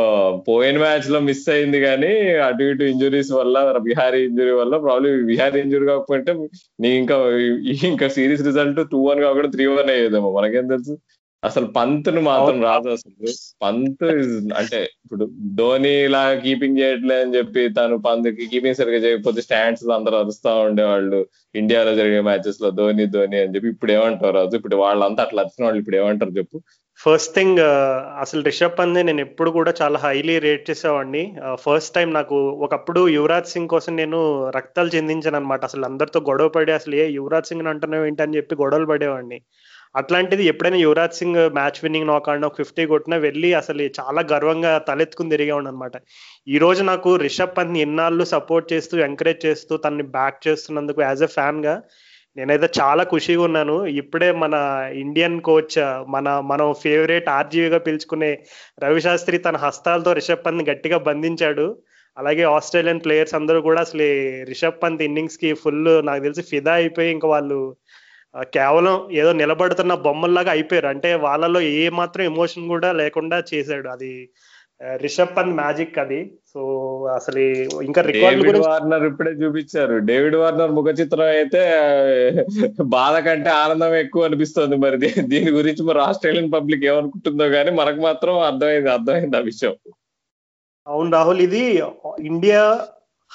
పోయిన 0.49 0.79
మ్యాచ్లో 0.79 1.21
మిస్ 1.21 1.49
అయింది 1.49 1.81
కానీ 1.81 2.12
అటు 2.38 2.62
ఇటు 2.62 2.85
ఇంజురీస్ 2.85 3.33
వల్ల 3.33 3.79
బిహారీ 3.79 4.25
ఇంజురీ 4.25 4.50
వల్ల 4.50 4.77
ప్రాబ్లమ్ 4.77 5.27
బిహారీ 5.27 5.61
ఇంజురీ 5.61 5.87
కాకపోతే 5.87 6.33
నీ 6.81 6.88
ఇంకా 6.97 7.17
ఇంకా 7.87 8.09
సిరీస్ 8.09 8.44
రిజల్ట్ 8.44 8.81
టూ 8.91 9.00
వన్ 9.09 9.21
కాకుండా 9.21 9.50
త్రీ 9.50 9.67
వన్ 9.67 9.91
అయ్యేదేమో. 9.91 10.31
మనకేం 10.33 10.67
తెలుసు? 10.67 10.94
అసలు 11.44 11.67
పంత్ను 11.67 12.21
మాత్రం 12.21 12.62
రాదు 12.62 12.88
అసలు. 12.88 13.33
పంత్ 13.62 14.05
అంటే 14.61 14.79
ఇప్పుడు 15.05 15.25
ధోని 15.55 16.05
ఇలా 16.05 16.35
కీపింగ్ 16.35 16.79
చేయట్లే 16.79 17.21
అని 17.21 17.35
చెప్పి 17.37 17.69
తను 17.69 17.99
పంత్ 17.99 18.29
కీపింగ్ 18.53 18.75
సరిగ్గా 18.75 19.00
చేయకపోతే 19.00 19.43
స్టాండ్స్ 19.43 19.85
అందరూ 19.91 20.17
అరుస్తా 20.17 20.55
ఉండేవాళ్ళు. 20.55 21.27
ఇండియాలో 21.55 21.94
జరిగే 21.94 22.21
మ్యాచెస్లో 22.21 22.71
ధోని 22.71 23.06
ధోని 23.06 23.38
అని 23.41 23.55
చెప్పి 23.55 23.69
ఇప్పుడు 23.69 23.93
ఏమంటారు 23.93 24.35
రాజు? 24.35 24.56
ఇప్పుడు 24.56 24.77
వాళ్ళంతా 24.77 25.23
అట్లా 25.23 25.43
వచ్చిన 25.43 25.65
వాళ్ళు 25.65 25.81
ఇప్పుడు 25.81 25.97
ఏమంటారు 25.97 26.31
చెప్పు? 26.31 26.59
ఫస్ట్ 27.00 27.34
థింగ్ 27.34 27.58
uh, 27.58 27.96
అసలు 28.22 28.40
రిషబ్ 28.43 28.76
పంత్ 28.78 28.98
నేను 28.98 29.20
ఎప్పుడు 29.20 29.50
కూడా 29.50 29.72
చాలా 29.81 29.98
హైలీ 30.04 30.37
రేట్ 30.38 30.62
చేసేవాడిని. 30.70 31.22
Uh, 31.43 31.56
ఫస్ట్ 31.64 31.93
టైం 31.94 32.08
నాకు 32.12 32.37
ఒకప్పుడు 32.66 33.00
యువరాజ్ 33.08 33.52
సింగ్ 33.54 33.69
కోసం 33.69 33.93
నేను 33.96 34.19
రక్తాలు 34.56 34.90
చెందించాను 34.96 35.37
అనమాట 35.37 35.62
అసలు 35.64 35.84
అందరితో 35.84 36.20
గొడవ 36.20 36.48
పడి 36.48 36.72
అసలు 36.72 36.96
ఏ 36.96 37.04
యువరాజ్ 37.10 37.46
సింగ్ 37.46 37.70
అంటున్నావు 37.72 38.06
ఏంటి? 38.06 38.22
అని 38.22 38.37
చెప్పి 38.37 38.60
గొడవలు 38.62 38.87
పడేవాడిని. 38.87 39.38
అట్లాంటిది 39.94 40.44
ఎప్పుడైనా 40.44 40.76
యువరాజ్ 40.76 41.19
సింగ్ 41.19 41.40
మ్యాచ్ 41.50 41.78
విన్నింగ్ 41.82 42.08
నాక్ 42.08 42.26
ఆడిన 42.28 42.46
ఒక 42.46 42.56
ఫిఫ్టీ 42.56 42.82
కొట్టినా 42.87 43.16
వెళ్ళి 43.16 43.50
అసలు 43.54 43.84
చాలా 44.00 44.22
గర్వంగా 44.32 44.72
తలెత్తుకుని 44.88 45.31
తిరిగేవాడు 45.31 45.69
అనమాట 45.69 45.96
ఈ 46.49 46.58
రోజు 46.58 46.82
నాకు 46.82 47.12
రిషబ్ 47.16 47.56
పంత్ 47.58 47.78
ఎన్నాళ్ళు 47.78 48.26
సపోర్ట్ 48.34 48.66
చేస్తూ 48.72 48.96
ఎంకరేజ్ 49.08 49.40
చేస్తూ 49.46 49.76
తనని 49.76 50.06
బ్యాక్ 50.19 50.40
చేస్తున్నందుకు 50.49 51.02
యాజ్ 51.02 51.22
ఎ 51.22 51.31
ఫ్యాన్గా 51.37 51.76
నేనైతే 52.37 52.69
చాలా 52.81 53.03
ఖుషిగా 53.03 53.43
ఉన్నాను. 53.43 53.87
ఇప్పుడే 54.00 54.33
మన 54.33 54.55
ఇండియన్ 54.94 55.41
కోచ్ 55.41 55.77
మన 56.09 56.41
మనం 56.41 56.75
ఫేవరెట్ 56.83 57.29
ఆర్జీవిగా 57.29 57.79
పిలుచుకునే 57.79 58.31
రవిశాస్త్రి 58.83 59.38
తన 59.38 59.56
హస్తాలతో 59.56 60.12
రిషబ్ 60.12 60.44
పంత్ 60.47 60.69
గట్టిగా 60.71 60.99
బంధించాడు. 60.99 61.67
అలాగే 62.17 62.43
ఆస్ట్రేలియన్ 62.56 63.00
ప్లేయర్స్ 63.05 63.35
అందరూ 63.35 63.61
కూడా 63.61 63.81
అసలు 63.81 64.06
రిషబ్ 64.49 64.83
పంత్ 64.83 65.03
ఇన్నింగ్స్కి 65.03 65.55
ఫుల్ 65.55 66.06
నాకు 66.06 66.23
తెలిసి 66.23 66.43
ఫిదా 66.43 66.73
అయిపోయి 66.73 67.11
ఇంకా 67.12 67.29
వాళ్ళు 67.29 67.59
కేవలం 68.55 68.94
ఏదో 69.12 69.33
నిలబడుతున్న 69.33 69.93
బొమ్మల్లాగా 70.06 70.50
అయిపోయారు. 70.50 70.87
అంటే 70.87 71.15
వాళ్ళలో 71.27 71.61
ఏ 71.61 71.88
మాత్రం 71.88 72.25
ఎమోషన్ 72.25 72.69
కూడా 72.69 72.93
లేకుండా 72.93 73.43
చేశాడు. 73.55 73.88
అది 73.88 74.12
రిషబ్ 75.02 75.37
పంత్ 75.37 75.55
మ్యాజిక్ 75.61 75.99
అది. 75.99 76.19
సో 76.52 76.61
అసలు 77.14 77.40
ఇంకా 77.87 78.00
రికార్డు 78.08 78.58
వార్నర్ 78.64 79.04
ఇప్పుడే 79.11 79.30
చూపించారు. 79.30 79.95
డేవిడ్ 80.09 80.37
వార్నర్ 80.37 80.75
ముఖ 80.78 80.88
చిత్రం 81.00 81.28
అయితే 81.37 81.62
బాధ 82.97 83.14
కంటే 83.26 83.50
ఆనందం 83.50 83.95
ఎక్కువ 83.95 84.28
అనిపిస్తుంది 84.28 84.76
మరి. 84.76 84.99
దీని 85.33 85.50
గురించి 85.59 85.85
మరి 85.90 86.00
ఆస్ట్రేలియన్ 86.09 86.52
పబ్లిక్ 86.56 86.85
ఏమనుకుంటుందో 86.90 87.49
కానీ 87.49 87.71
మనకు 87.71 88.00
మాత్రం 88.00 88.35
అర్థమైంది 88.40 88.92
అర్థమైంది 88.97 89.38
ఆ 89.40 89.45
విషయం. 89.50 89.75
అవును 90.87 91.11
రాహుల్ 91.11 91.40
ఇది 91.47 91.64
ఇండియా 92.33 92.61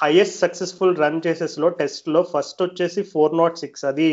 హైయెస్ట్ 0.01 0.37
సక్సెస్ఫుల్ 0.39 0.93
రన్ 0.97 1.21
చేసేస్లో 1.27 1.69
టెస్ట్లో 1.69 2.21
ఫస్ట్ 2.33 2.61
వచ్చేసి 2.63 3.01
ఫోర్ 3.13 3.33
నాట్ 3.37 3.57
సిక్స్. 3.57 3.85
అది 3.85 4.09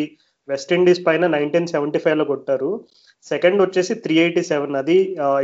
వెస్టిండీస్ 0.48 1.06
పైన 1.06 1.26
నైన్టీన్ 1.26 1.66
సెవెంటీ 1.66 1.98
ఫైవ్లో 1.98 2.24
కొట్టారు. 2.24 2.70
సెకండ్ 3.26 3.60
వచ్చేసి 3.62 3.92
త్రీ 4.04 4.14
ఎయిటీ 4.24 4.42
సెవెన్ 4.50 4.76
అది 4.80 4.96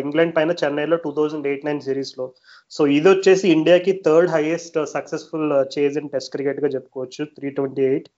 ఇంగ్లాండ్ 0.02 0.34
పైన 0.36 0.52
చెన్నైలో 0.60 0.96
టూ 1.04 1.10
థౌజండ్ 1.18 1.46
ఎయిట్ 1.50 1.66
నైన్ 1.68 1.80
సిరీస్లో. 1.86 2.26
సో 2.72 2.82
ఇది 2.96 3.08
వచ్చేసి 3.12 3.46
ఇండియాకి 3.56 3.92
third 4.06 4.30
highest 4.34 4.78
successful 4.94 5.48
chase 5.74 5.96
in 6.00 6.12
test 6.14 6.32
క్రికెట్గా 6.34 6.70
చెప్పుకోవచ్చు 6.76 7.24
three 7.38 7.50
twenty 7.58 7.84
eight 7.90 8.08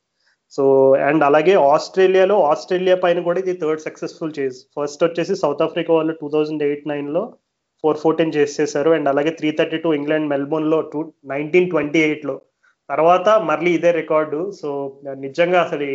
so 0.53 0.65
and 1.09 1.23
అలాగే 1.29 1.55
ఆస్ట్రేలియాలో 1.73 2.37
ఆస్ట్రేలియా 2.51 2.97
పైన 3.05 3.21
కూడా 3.29 3.39
ఇది 3.45 3.55
థర్డ్ 3.63 3.85
సక్సెస్ఫుల్ 3.87 4.37
చేజ్ 4.39 4.59
ఫస్ట్ 4.77 5.03
వచ్చేసి 5.07 5.35
సౌత్ 5.43 5.65
ఆఫ్రికా 5.67 5.93
వాళ్ళు 5.99 6.15
టూ 6.21 6.29
థౌజండ్ 6.35 6.65
ఎయిట్ 6.69 6.87
నైన్లో 6.93 7.23
ఫోర్ 7.85 7.99
ఫోర్టీన్ 8.03 8.37
చేసేసారు 8.37 8.91
అండ్ 8.97 9.09
అలాగే 9.13 9.33
త్రీ 9.39 9.49
థర్టీ 9.59 9.79
టూ 9.85 9.91
ఇంగ్లాండ్ 10.01 10.31
మెల్బోర్న్లో 10.35 10.79
టూ 10.93 11.01
నైన్టీన్ 11.33 11.71
ట్వంటీ 11.73 12.01
ఎయిట్లో. 12.09 12.37
తర్వాత 12.91 13.29
మళ్ళీ 13.51 13.71
ఇదే 13.79 13.91
రికార్డు 14.01 14.39
సో 14.61 14.69
నిజంగా 15.25 15.59
అసలు 15.67 15.89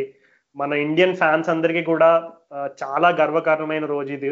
మన 0.60 0.74
ఇండియన్ 0.86 1.16
ఫ్యాన్స్ 1.16 1.50
అందరికీ 1.50 1.82
కూడా 1.84 2.10
చాలా 2.84 3.10
గర్వకారణమైన 3.22 3.86
రోజు 3.86 4.12
ఇది. 4.14 4.32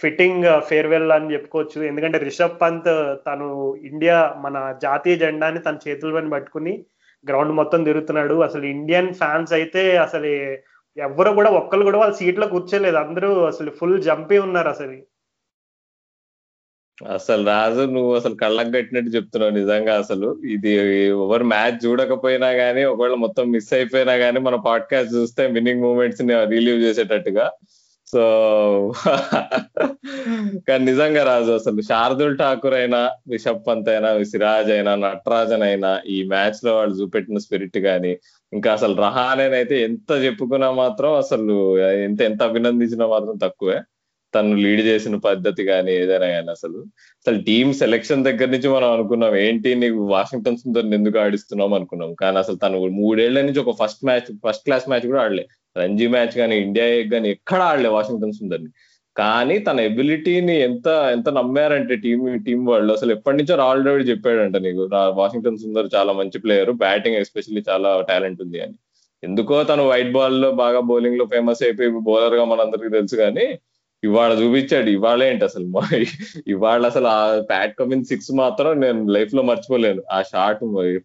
ఫిట్టింగ్ 0.00 0.46
ఫేర్వెల్ 0.60 1.12
అని 1.12 1.32
చెప్పుకోవచ్చు. 1.34 1.78
ఎందుకంటే 1.90 2.18
రిషబ్ 2.18 2.60
పంత్ 2.62 2.90
తను 3.26 3.46
ఇండియా 3.90 4.16
మన 4.44 4.56
జాతీయ 4.82 5.16
జెండాని 5.16 5.60
తన 5.66 5.78
చేతుల 5.86 6.10
పైన 6.14 6.28
పట్టుకుని 6.34 6.74
గ్రౌండ్ 7.28 7.52
మొత్తం 7.60 7.80
తిరుగుతున్నాడు. 7.84 8.34
అసలు 8.48 8.64
ఇండియన్ 8.74 9.14
ఫ్యాన్స్ 9.20 9.52
అయితే 9.58 9.82
అసలు 10.06 10.30
ఎవరు 10.96 11.30
కూడా 11.38 11.50
ఒక్కరు 11.60 11.86
కూడా 11.88 11.98
వాళ్ళ 11.98 12.14
సీట్లో 12.20 12.46
కూర్చోలేదు. 12.46 12.96
అందరూ 12.96 13.30
అసలు 13.52 13.70
ఫుల్ 13.80 14.02
జంపి 14.02 14.38
ఉన్నారు 14.38 14.68
అసలు. 14.68 14.96
అసలు 17.06 17.46
రాజు 17.46 17.80
నువ్వు 17.80 18.14
అసలు 18.14 18.34
కళ్ళకు 18.34 18.70
కట్టినట్టు 18.70 19.10
చెప్తున్నావు 19.10 19.52
నిజంగా 19.52 19.98
అసలు. 19.98 20.38
ఇది 20.50 20.70
ఎవరు 21.06 21.44
మ్యాచ్ 21.44 21.86
చూడకపోయినా 21.86 22.48
గానీ 22.48 22.84
ఒకవేళ 22.84 23.14
మొత్తం 23.14 23.50
మిస్ 23.50 23.72
అయిపోయినా 23.72 24.12
గానీ 24.12 24.40
మన 24.40 24.54
పాడ్కాస్ట్ 24.54 25.14
చూస్తే 25.14 25.46
విన్నింగ్ 25.46 25.80
మూమెంట్స్ని 25.80 26.44
రిలీవ్ 26.44 26.76
చేసేటట్టుగా. 26.76 27.50
సో 28.12 28.20
కానీ 30.68 30.84
నిజంగా 30.84 31.24
రాజు 31.24 31.52
అసలు 31.52 31.80
శార్దుల్ 31.80 32.38
ఠాకూర్ 32.38 32.74
అయినా 32.74 33.10
రిషబ్ 33.30 33.62
పంత్ 33.68 33.88
అయినా 33.88 34.24
సిరాజ్ 34.24 34.70
అయినా 34.70 34.94
నటరాజన్ 34.94 35.62
అయినా 35.62 36.00
ఈ 36.06 36.22
మ్యాచ్లో 36.22 36.76
వాళ్ళు 36.76 36.94
చూపెట్టిన 36.94 37.38
స్పిరిట్ 37.38 37.78
గానీ 37.78 38.18
ఇంకా 38.52 38.72
అసలు 38.72 38.94
రహానేనైతే 38.94 39.82
ఎంత 39.82 40.12
చెప్పుకున్నా 40.12 40.70
మాత్రం 40.70 41.12
అసలు 41.12 41.78
ఎంత 41.78 42.22
ఎంత 42.22 42.42
అభినందించినా 42.42 43.06
మాత్రం 43.06 43.36
తక్కువే. 43.42 43.80
తను 44.34 44.56
లీడ్ 44.56 44.80
చేసిన 44.80 45.16
పద్ధతి 45.16 45.64
కానీ 45.64 45.92
ఏదైనా 45.92 46.26
కానీ 46.26 46.50
అసలు. 46.50 46.78
అసలు 47.18 47.42
టీమ్ 47.42 47.74
సెలెక్షన్ 47.74 48.24
దగ్గర 48.24 48.46
నుంచి 48.46 48.68
మనం 48.68 48.92
అనుకున్నాం 48.92 49.36
ఏంటి 49.36 49.74
నీకు 49.74 50.06
వాషింగ్టన్ 50.06 50.56
సుందర్ 50.56 50.86
ఎందుకు 50.86 51.18
ఆడిస్తున్నాం 51.18 51.74
అనుకున్నాం. 51.74 52.14
కానీ 52.14 52.38
అసలు 52.38 52.56
తను 52.56 52.86
మూడేళ్ళ 52.86 53.40
నుంచి 53.40 53.60
ఒక 53.60 53.76
first 53.84 54.04
match 54.04 54.28
first 54.48 54.64
class 54.64 54.88
match 54.88 55.06
కూడా 55.06 55.22
ఆడలే. 55.22 55.46
రంజీ 55.78 56.06
మ్యాచ్ 56.06 56.34
కానీ 56.36 56.56
ఇండియా 56.56 56.86
కానీ 57.12 57.30
ఎక్కడ 57.30 57.60
ఆడలే 57.62 57.88
వాషింగ్టన్ 57.88 58.32
సుందర్ని. 58.32 58.68
కానీ 59.16 59.58
తన 59.58 59.80
ఎబిలిటీని 59.80 60.60
ఎంత 60.60 60.88
ఎంత 61.12 61.28
నమ్మారంటే 61.28 61.96
టీం 61.96 62.42
టీం 62.46 62.66
వాళ్ళు. 62.66 62.92
అసలు 62.92 63.12
ఎప్పటి 63.12 63.36
నుంచో 63.36 63.54
రాహుల్ 63.56 63.82
ద్రవిడ్ 63.82 64.08
చెప్పాడంట 64.08 64.56
నీకు 64.56 64.88
వాషింగ్టన్ 64.94 65.58
సుందర్ 65.58 65.88
చాలా 65.94 66.12
మంచి 66.12 66.38
ప్లేయర్ 66.38 66.70
బ్యాటింగ్ 66.70 67.16
ఎస్పెషల్లీ 67.16 67.62
చాలా 67.70 68.04
టాలెంట్ 68.08 68.42
ఉంది 68.42 68.60
అని. 68.60 68.74
ఎందుకో 69.24 69.64
తను 69.64 69.88
వైట్ 69.88 70.12
బాల్లో 70.12 70.50
బాగా 70.50 70.80
బౌలింగ్లో 70.80 71.24
ఫేమస్ 71.24 71.62
అయిపోయి 71.62 71.88
బౌలర్గా 71.90 72.44
మనందరికి 72.44 72.90
తెలుసు 72.90 73.16
కానీ 73.16 73.58
ఇవాళ 74.02 74.32
చూపించాడు. 74.40 74.88
ఇవాళ 74.96 75.20
ఏంటి 75.28 75.44
అసలు? 75.44 75.66
ఇవాళ 76.54 76.82
అసలు 76.86 77.08
ఆ 77.14 77.20
ప్యాట్ 77.50 77.74
కమిన్ 77.78 78.04
సిక్స్ 78.04 78.30
మాత్రం 78.42 78.80
నేను 78.80 79.00
లైఫ్లో 79.16 79.42
మర్చిపోలేను. 79.42 80.02
ఆ 80.16 80.18
షాట్ 80.22 80.60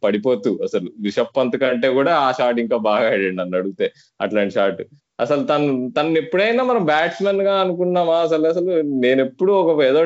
పడిపోతూ 0.06 0.52
అసలు 0.64 0.90
రిషబ్ 1.06 1.34
పంత్ 1.38 1.58
కంటే 1.64 1.90
కూడా 2.00 2.14
ఆ 2.26 2.30
షాట్ 2.40 2.60
ఇంకా 2.66 2.78
బాగా 2.90 3.08
ఆడాడు 3.14 3.36
నన్ను 3.42 3.58
అడిగితే 3.62 3.88
అట్లాంటి 4.20 4.56
షాట్ 4.60 4.84
అసలు 5.20 5.44
తను 5.44 5.66
తను 5.98 6.18
ఎప్పుడైనా 6.18 6.62
మనం 6.64 6.84
బ్యాట్స్మెన్గా 6.86 7.54
అనుకున్నామా? 7.64 8.16
అసలు 8.20 8.46
అసలు 8.52 8.72
నేను 9.04 9.20
ఎప్పుడు 9.22 9.52
ఒక 9.62 9.76
ఏదో 9.90 10.02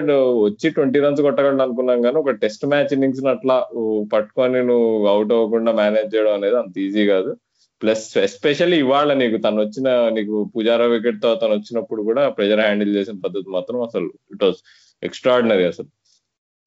వచ్చి 0.48 0.68
ట్వంటీ 0.70 1.00
రన్స్ 1.00 1.22
కొట్టగలను 1.22 1.64
అనుకున్నాం 1.64 2.02
కానీ 2.02 2.18
ఒక 2.18 2.34
టెస్ట్ 2.44 2.66
మ్యాచ్ 2.66 2.94
ఇన్నింగ్స్ 2.96 3.24
అట్లా 3.36 3.56
పట్టుకొని 4.14 4.62
నువ్వు 4.64 5.08
అవుట్ 5.08 5.34
అవ్వకుండా 5.38 5.74
మేనేజ్ 5.82 6.14
చేయడం 6.16 6.34
అనేది 6.34 6.58
అంత 6.64 6.76
ఈజీ 6.88 7.06
కాదు. 7.14 7.32
ప్లస్ 7.82 8.18
ఎస్పెషల్లీ 8.18 8.78
ఇవాళ 8.78 9.14
నీకు 9.14 9.38
తను 9.38 9.60
వచ్చిన 9.64 9.90
నీకు 10.10 10.52
పుజారా 10.56 10.86
వికెట్తో 10.86 11.36
తను 11.36 11.54
వచ్చినప్పుడు 11.54 12.02
కూడా 12.02 12.30
ప్రెజర్ 12.30 12.60
హ్యాండిల్ 12.60 12.96
చేసిన 12.96 13.16
పద్ధతి 13.26 13.50
మాత్రం 13.50 13.82
అసలు 13.82 14.08
ఇట్ 14.34 14.44
వాస్ 14.44 14.60
ఎక్స్ట్రాడినరీ 15.04 15.64
అసలు. 15.64 15.90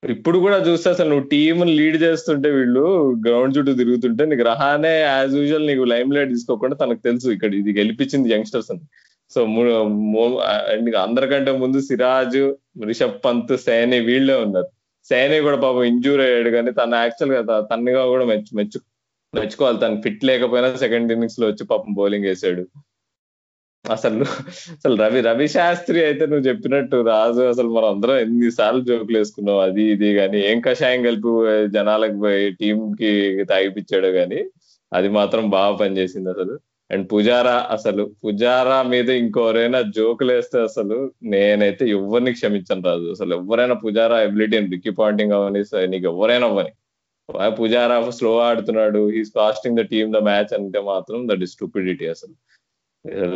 ఇప్పుడు 0.02 0.38
కూడా 0.38 0.58
చూస్తే 0.58 0.90
అసలు 0.90 1.08
నువ్వు 1.08 1.26
టీమ్ 1.28 1.62
లీడ్ 1.66 2.02
చేస్తుంటే 2.02 2.50
వీళ్ళు 2.50 2.84
గ్రౌండ్ 3.26 3.58
చుట్టూ 3.58 3.72
తిరుగుతుంటే 3.72 4.24
నీకు 4.24 4.42
రహానే 4.42 5.00
యాజ్ 5.00 5.34
యూజువల్ 5.34 5.66
నీకు 5.66 5.84
లైమ్ 5.84 6.14
లైట్ 6.14 6.30
తీసుకోకుండా 6.30 6.76
తనకు 6.76 7.00
తెలుసు 7.04 7.28
ఇక్కడ 7.28 7.54
ఇది 7.54 7.72
గెలిపించింది 7.78 8.32
యంగ్స్టర్స్ 8.34 8.70
అని. 8.70 8.80
సో 9.34 9.40
అందరికంటే 11.00 11.52
ముందు 11.52 11.80
సిరాజ్ 11.80 12.54
రిషబ్ 12.86 13.18
పంత్ 13.24 13.56
సేనే 13.56 14.00
వీళ్ళే 14.00 14.34
ఉన్నారు. 14.34 14.70
సేనే 15.04 15.40
కూడా 15.40 15.56
పాపం 15.56 15.82
ఇంజూర్ 15.82 16.20
అయ్యాడు 16.20 16.50
కానీ 16.50 16.70
తన 16.70 16.94
యాక్చువల్గా 16.94 17.60
తనగా 17.60 18.06
కూడా 18.06 18.24
మెచ్చు 18.24 18.56
మెచ్చు 18.56 18.80
మెచ్చుకోవాలి 19.34 19.78
తను 19.82 19.96
ఫిట్ 20.04 20.22
లేకపోయినా 20.28 20.68
సెకండ్ 20.84 21.12
ఇన్నింగ్స్లో 21.14 21.46
వచ్చి 21.50 21.64
పాపం 21.72 21.92
బౌలింగ్ 21.98 22.28
వేసాడు. 22.30 22.62
అసలు 23.84 24.24
అసలు 24.76 24.94
రవి 25.02 25.20
రవి 25.28 25.46
శాస్త్రి 25.54 25.98
అయితే 26.06 26.24
నువ్వు 26.30 26.44
చెప్పినట్టు 26.48 26.96
రాజు 27.10 27.42
అసలు 27.52 27.68
మనం 27.76 27.88
అందరం 27.94 28.16
ఎన్నిసార్లు 28.24 28.82
జోకులు 28.88 29.18
వేసుకున్నాం. 29.18 29.58
అది 29.66 29.84
ఇది 29.94 30.08
కానీ 30.18 30.38
ఏం 30.50 30.58
కషాయం 30.66 31.00
కలిపి 31.06 31.30
జనాలకు 31.76 32.18
పోయి 32.24 32.42
టీం 32.60 32.80
కి 33.00 33.10
తాగిపించాడు 33.52 34.10
కానీ 34.18 34.40
అది 34.92 35.08
మాత్రం 35.18 35.44
బాగా 35.56 35.72
పనిచేసింది 35.82 36.30
అసలు. 36.34 36.54
అండ్ 36.90 37.04
పుజారా 37.12 37.56
అసలు 37.76 38.04
పుజారా 38.24 38.78
మీద 38.92 39.08
ఇంకోరైనా 39.22 39.80
జోకులు 39.96 40.32
వేస్తే 40.36 40.58
అసలు 40.68 40.96
నేనైతే 41.32 41.84
ఎవరిని 41.98 42.32
క్షమించను 42.38 42.84
రాజు. 42.88 43.06
అసలు 43.16 43.32
ఎవరైనా 43.40 43.76
పుజారా 43.84 44.18
ఎబిలిటీ 44.28 44.56
అని 44.60 44.70
రిక్కీ 44.74 44.92
పాయింటింగ్ 45.00 45.34
అవని 45.38 45.62
నీకు 45.94 46.08
ఎవరైనా 46.12 46.48
అవ్వని 46.50 46.72
పుజారా 47.48 48.10
స్లో 48.10 48.38
ఆడుతున్నాడు. 48.38 49.08
He's 49.10 49.30
costing 49.36 49.76
the 49.76 49.80
team 49.80 50.12
the 50.12 50.16
match 50.16 50.54
అంటే 50.54 50.80
మాత్రం 50.80 51.28
దట్ 51.28 51.42
ఇస్ 51.42 51.50
స్టూపిడిటీ 51.50 52.06
అసలు. 52.06 52.34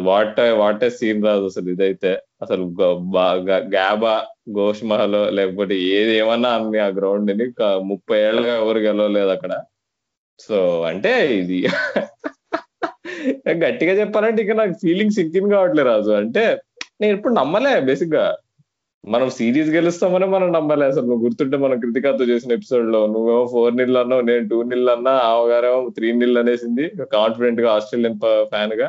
వాట్ 0.00 0.40
వాట్ 0.40 0.90
సీన్ 0.90 1.24
రాదు 1.24 1.44
అసలు 1.44 1.70
ఇదైతే. 1.70 2.12
అసలు 2.42 2.74
గ్యాబా 2.82 4.26
ఘోష్ 4.52 4.84
మహల్ 4.84 5.36
లేకపోతే 5.36 5.78
ఏది 5.78 6.16
ఏమన్నా 6.16 6.50
అన్ని 6.50 6.78
ఆ 6.78 6.86
గ్రౌండ్ని. 6.86 7.52
ముప్పై 7.62 8.20
ఏళ్ళగా 8.20 8.56
ఎవరు 8.56 8.78
గెలవలేదు 8.78 9.28
అక్కడ. 9.28 9.60
సో 10.38 10.82
అంటే 10.82 11.36
ఇది. 11.36 11.68
గట్టిగా 13.50 13.92
చెప్పాలంటే 13.92 14.42
ఇక 14.42 14.50
నాకు 14.50 14.72
ఫీలింగ్ 14.72 15.10
సింకిన్ 15.10 15.50
కావట్లేదు 15.50 15.88
రాజు. 15.88 16.10
అంటే 16.10 16.60
నేను 17.00 17.16
ఇప్పుడు 17.16 17.34
నమ్మలే 17.34 17.80
బేసిక్గా 17.80 18.36
మనం 19.04 19.28
సిరీస్ 19.30 19.70
గెలుస్తామని 19.70 20.26
మనం 20.26 20.48
నమ్మాలి. 20.52 20.84
అసలు 20.84 21.06
నువ్వు 21.08 21.24
గుర్తుంటే 21.24 21.56
మనం 21.56 21.76
కృతికాతో 21.80 22.24
చేసిన 22.24 22.52
ఎపిసోడ్లో 22.52 23.00
నువ్వేమో 23.06 23.44
ఫోర్ 23.52 23.76
నిల్ 23.76 23.96
అన్నావు 23.96 24.22
నేను 24.22 24.44
టూ 24.48 24.58
నిల్ 24.62 24.90
అన్నా 24.94 25.12
ఆవగారేమో 25.30 25.80
త్రీ 25.96 26.08
నిల్ 26.12 26.38
అనేసింది. 26.38 26.84
కాన్ఫిడెంట్గా 27.16 27.68
ఆస్ట్రేలియన్ 27.72 28.18
ఫ్యాన్గా. 28.52 28.88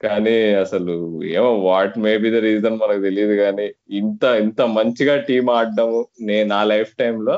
కానీ 0.00 0.34
అసలు 0.54 0.94
ఏమో 1.36 1.50
what 1.66 1.94
may 1.98 2.12
be 2.18 2.30
the 2.30 2.40
reason 2.48 2.80
మనకు 2.82 3.02
తెలియదు 3.02 3.34
కానీ 3.36 3.66
ఇంత 4.00 4.24
ఇంత 4.42 4.60
మంచిగా 4.78 5.14
టీం 5.28 5.46
ఆడడము 5.50 6.00
నేను 6.20 6.48
నా 6.54 6.60
లైఫ్ 6.64 6.90
టైంలో 6.98 7.36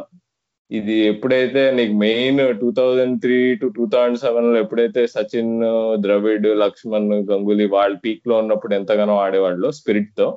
ఇది 0.70 0.96
ఎప్పుడైతే 1.10 1.70
నీకు 1.70 1.94
main 1.98 2.40
two 2.60 2.70
thousand 2.70 3.14
three 3.22 3.36
to 3.54 3.66
two 3.76 3.84
thousand 3.86 4.18
సెవెన్లో 4.18 4.58
ఎప్పుడైతే 4.58 5.02
సచిన్ 5.06 5.54
ద్రవిడ్ 5.96 6.48
లక్ష్మణ్ 6.64 7.08
గంగూలీ 7.30 7.66
వాళ్ళ 7.66 7.94
పీక్లో 7.96 8.34
ఉన్నప్పుడు 8.38 8.74
ఎంతగానో 8.74 9.16
ఆడేవాళ్ళు 9.16 9.70
స్పిరిట్తో 9.70 10.28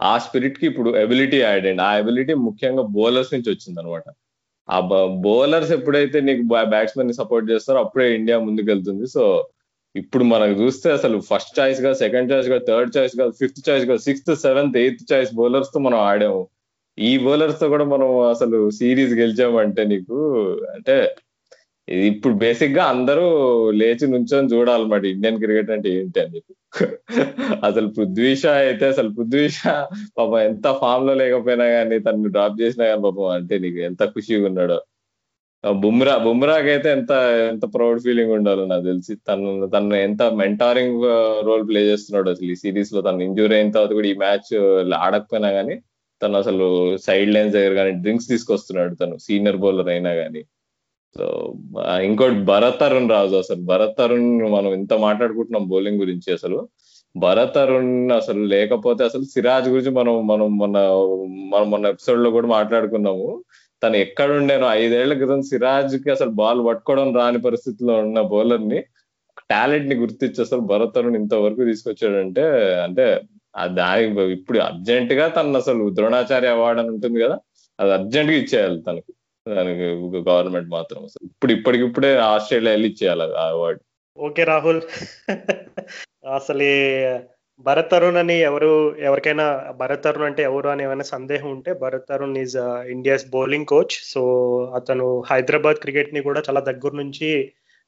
ఆ 0.00 0.18
స్పిరిట్కి 0.18 0.66
ఇప్పుడు 0.66 0.90
ఎబిలిటీ 0.96 1.40
యాడ్ 1.40 1.66
అండి 1.66 1.82
ఆ 1.82 1.96
ఎబిలిటీ 1.98 2.34
ముఖ్యంగా 2.34 2.82
బౌలర్స్ 2.82 3.34
నుంచి 3.34 3.50
వచ్చింది 3.50 3.80
అనమాట 3.80 4.04
ఆ 4.68 4.78
బౌలర్స్ 5.26 5.72
ఎప్పుడైతే 5.72 6.20
నీకు 6.20 6.42
బ్యాట్స్మెన్ని 6.74 7.14
సపోర్ట్ 7.14 7.50
చేస్తారో 7.50 7.80
అప్పుడే 7.80 8.14
ఇండియా 8.14 8.38
ముందుకెళ్తుంది. 8.38 9.06
సో 9.06 9.24
ఇప్పుడు 9.94 10.24
మనకు 10.24 10.54
చూస్తే 10.62 10.88
అసలు 10.90 11.20
ఫస్ట్ 11.20 11.58
చాయిస్గా 11.58 11.92
సెకండ్ 11.92 12.32
చాయిస్గా 12.32 12.58
థర్డ్ 12.68 12.96
చాయిస్గా 12.96 13.30
ఫిఫ్త్ 13.30 13.68
చాయిస్గా 13.68 13.96
సిక్స్త్ 13.96 14.34
సెవెంత్ 14.36 14.76
ఎయిత్ 14.76 15.12
చాయిస్ 15.12 15.34
బౌలర్స్తో 15.34 15.80
మనం 15.80 15.98
ఆడాము. 15.98 16.48
ఈ 16.98 17.18
బౌలర్స్తో 17.18 17.68
కూడా 17.68 17.84
మనం 17.84 18.20
అసలు 18.30 18.70
సిరీస్ 18.70 19.14
గెలిచామంటే 19.14 19.84
నీకు 19.84 20.16
అంటే 20.74 20.96
ఇప్పుడు 21.88 22.34
బేసిక్గా 22.34 22.84
అందరూ 22.84 23.24
లేచి 23.80 24.06
నుంచొని 24.06 24.48
చూడాలన్నమాట 24.54 25.04
ఇండియన్ 25.14 25.40
క్రికెట్ 25.42 25.70
అంటే 25.76 25.88
ఏంటి 25.98 26.20
అని 26.20 26.34
చెప్పి. 26.36 26.52
అసలు 27.68 27.88
పృథ్వీ 27.96 28.30
షా 28.42 28.52
అయితే 28.66 28.84
అసలు 28.86 29.10
పృథ్వీ 29.16 29.48
షా 29.56 29.74
పాపం 30.18 30.38
ఎంత 30.50 30.66
ఫామ్లో 30.82 31.14
లేకపోయినా 31.14 31.66
కానీ 31.76 31.96
తను 31.98 32.30
డ్రాప్ 32.36 32.56
చేసినా 32.62 32.84
కానీ 32.90 33.02
పాపం 33.02 33.28
అంటే 33.38 33.56
నీకు 33.64 33.80
ఎంత 33.88 34.04
ఖుషిగా 34.14 34.46
ఉన్నాడో. 34.50 34.78
బుమ్రా 35.64 36.14
బుమ్రాకి 36.26 36.70
అయితే 36.74 36.88
ఎంత 36.98 37.12
ఎంత 37.52 37.64
ప్రౌడ్ 37.74 38.00
ఫీలింగ్ 38.06 38.32
ఉండాలో 38.38 38.62
నాకు 38.72 38.84
తెలిసి. 38.90 39.12
తను 39.28 39.50
తను 39.74 39.96
ఎంత 40.06 40.22
మెంటారింగ్ 40.42 41.02
రోల్ 41.48 41.64
ప్లే 41.68 41.80
చేస్తున్నాడు 41.90 42.30
అసలు 42.34 42.50
ఈ 42.54 42.58
సిరీస్లో. 42.64 43.00
తను 43.08 43.22
ఇంజూరీ 43.28 43.54
అయిన 43.58 43.70
తర్వాత 43.76 43.92
కూడా 43.98 44.08
ఈ 44.12 44.16
మ్యాచ్ 44.24 44.50
ఆడకపోయినా 45.04 45.50
కానీ 45.58 45.76
తను 46.20 46.36
అసలు 46.42 46.66
సైడ్ 47.06 47.30
లైన్స్ 47.34 47.54
దగ్గర 47.56 47.74
కానీ 47.80 47.92
డ్రింక్స్ 48.02 48.28
తీసుకొస్తున్నాడు 48.32 48.94
తను. 48.94 49.16
సీనియర్ 49.28 49.60
బౌలర్ 49.64 49.88
అయినా 49.88 50.12
కానీ 50.22 50.42
సో 51.18 51.24
ఇంకోటి 52.02 52.34
భరత్ 52.34 52.82
అరుణ్ 52.82 53.10
రాజు 53.10 53.36
అసలు. 53.36 53.60
భరత్ 53.62 54.00
అరుణ్ 54.00 54.52
మనం 54.52 54.72
ఇంత 54.74 54.94
మాట్లాడుకుంటున్నాం 54.94 55.68
బౌలింగ్ 55.68 56.00
గురించి 56.00 56.32
అసలు. 56.32 56.58
భరత్ 57.16 57.58
అరుణ్ 57.58 58.10
అసలు 58.12 58.42
లేకపోతే 58.44 59.04
అసలు 59.04 59.24
సిరాజ్ 59.24 59.68
గురించి 59.68 59.90
మనం 59.90 60.26
మనం 60.26 60.58
మొన్న 60.58 60.78
మనం 61.54 61.70
మొన్న 61.70 61.86
ఎపిసోడ్లో 61.86 62.30
కూడా 62.30 62.46
మాట్లాడుకున్నాము. 62.46 63.28
తను 63.82 63.96
ఎక్కడుండేనో 63.96 64.66
ఐదేళ్ళ 64.70 65.12
క్రితం 65.14 65.42
సిరాజ్కి 65.42 66.10
అసలు 66.10 66.30
బాల్ 66.30 66.66
పట్టుకోవడం 66.66 67.16
రాని 67.16 67.40
పరిస్థితిలో 67.42 67.94
ఉన్న 67.94 68.20
బౌలర్ని 68.20 68.80
టాలెంట్ని 69.50 69.94
గుర్తించి 69.94 70.40
అసలు 70.40 70.60
భరత్ 70.60 70.98
అరుణ్ 70.98 71.16
ఇంతవరకు 71.16 71.64
తీసుకొచ్చాడంటే 71.64 72.44
అంటే 72.82 73.06
దాని 73.74 74.04
ఇప్పుడు 74.32 74.58
అర్జెంట్గా 74.58 75.28
తను 75.28 75.56
అసలు 75.56 75.94
ద్రోణాచార్య 75.94 76.48
అవార్డు 76.48 76.80
అని 76.82 76.90
ఉంటుంది 76.90 77.20
కదా 77.20 77.36
అది 77.80 77.92
అర్జెంట్గా 77.92 78.38
ఇచ్చేయాలి 78.38 78.82
తనకు. 78.82 79.12
దానికి 79.46 79.86
గవర్నమెంట్ 80.28 80.70
మాత్రం. 80.70 81.00
అసలు 81.04 81.24
ఇప్పుడు 81.30 81.52
ఇప్పటికిప్పుడే 81.52 82.10
ఆస్ట్రేలియా 82.32 82.74
వెళ్ళి 82.74 82.90
ఇచ్చేయాలి 82.90 83.24
ఆ 83.42 83.46
అవార్డు 83.54 83.82
ఓకే 84.18 84.42
రాహుల్. 84.44 84.82
అసలు 86.38 86.66
భరత్ 87.66 87.94
అరుణ్ 87.96 88.18
అని 88.20 88.36
ఎవరు 88.40 88.70
ఎవరికైనా 89.08 89.46
భరత్ 89.80 90.06
అరుణ్ 90.06 90.26
అంటే 90.28 90.42
ఎవరు 90.42 90.68
అని 90.68 90.82
ఏమైనా 90.86 91.06
సందేహం 91.12 91.48
ఉంటే 91.56 91.70
Bharat 91.82 92.12
Arun 92.14 92.36
is 92.42 92.56
India's 92.94 93.24
bowling 93.34 93.70
coach 93.72 93.96
so 94.12 94.22
అతను 94.74 95.06
హైదరాబాద్ 95.30 95.82
క్రికెట్ని 95.84 96.22
కూడా 96.28 96.42
చాలా 96.48 96.62
దగ్గర 96.70 96.92
నుంచి 97.02 97.28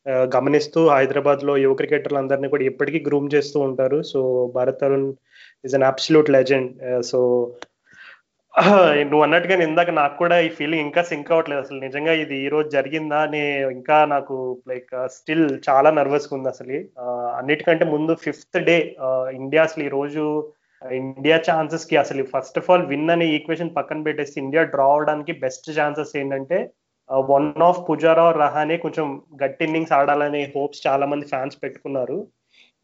uh, 0.07 0.25
గమనిస్తూ 0.35 0.81
హైదరాబాద్లో 0.95 1.53
యువ 1.57 1.75
క్రికెటర్లు 1.75 2.19
అందరినీ 2.23 2.49
కూడా 2.55 2.65
ఇప్పటికీ 2.65 2.99
గ్రూమ్ 3.09 3.29
చేస్తూ 3.35 3.59
ఉంటారు. 3.69 3.99
So 4.13 4.21
Bharat 4.57 4.85
Arun 4.89 5.09
is 5.65 5.77
an 5.79 5.89
absolute 5.93 6.31
legend 6.37 6.71
so 7.11 7.21
నువ్వు 9.11 9.23
అన్నట్టుగా 9.25 9.55
ఇందాక 9.67 9.91
నాకు 9.99 10.15
కూడా 10.19 10.37
ఈ 10.47 10.49
ఫీలింగ్ 10.57 10.85
ఇంకా 10.87 11.03
సింక్ 11.09 11.31
అవ్వట్లేదు. 11.33 11.63
అసలు 11.65 11.79
నిజంగా 11.85 12.13
ఇది 12.23 12.37
ఈ 12.45 12.49
రోజు 12.55 12.69
జరిగిందా 12.75 13.21
అని 13.27 13.41
ఇంకా 13.77 13.97
నాకు 14.13 14.35
లైక్ 14.71 14.93
స్టిల్ 15.17 15.47
uh, 15.47 15.57
చాలా 15.69 15.91
నర్వస్ 15.99 16.29
ఉంది 16.37 16.49
అసలు. 16.53 16.79
అన్నిటికంటే 17.39 17.87
ముందు 17.95 18.15
ఫిఫ్త్ 18.27 18.59
డే 18.69 18.77
ఇండియా 19.41 19.65
అసలు 19.69 19.85
ఈ 19.89 19.91
రోజు 19.97 20.25
ఇండియా 20.83 21.37
ఛాన్సెస్కి 21.49 21.97
అసలు 21.97 22.23
ఫస్ట్ 22.35 22.59
ఆఫ్ 22.61 22.71
ఆల్ 22.71 22.87
విన్ 22.93 23.13
అనే 23.15 23.27
ఈక్వేషన్ 23.37 23.77
పక్కన 23.79 24.01
పెట్టేసి 24.07 24.35
ఇండియా 24.45 24.65
డ్రా 24.73 24.87
అవడానికి 24.93 25.35
బెస్ట్ 25.45 25.69
ఛాన్సెస్ 25.79 26.15
ఏంటంటే 26.23 26.59
వన్ 27.31 27.51
ఆఫ్ 27.63 27.83
పుజారా 27.89 28.27
రహానే 28.43 28.77
కొంచెం 28.85 29.07
గట్టి 29.43 29.65
ఇన్నింగ్స్ 29.69 29.95
ఆడాలనే 29.99 30.43
హోప్స్ 30.55 30.85
చాలా 30.87 31.07
మంది 31.13 31.27
ఫ్యాన్స్ 31.33 31.59
పెట్టుకున్నారు. 31.63 32.19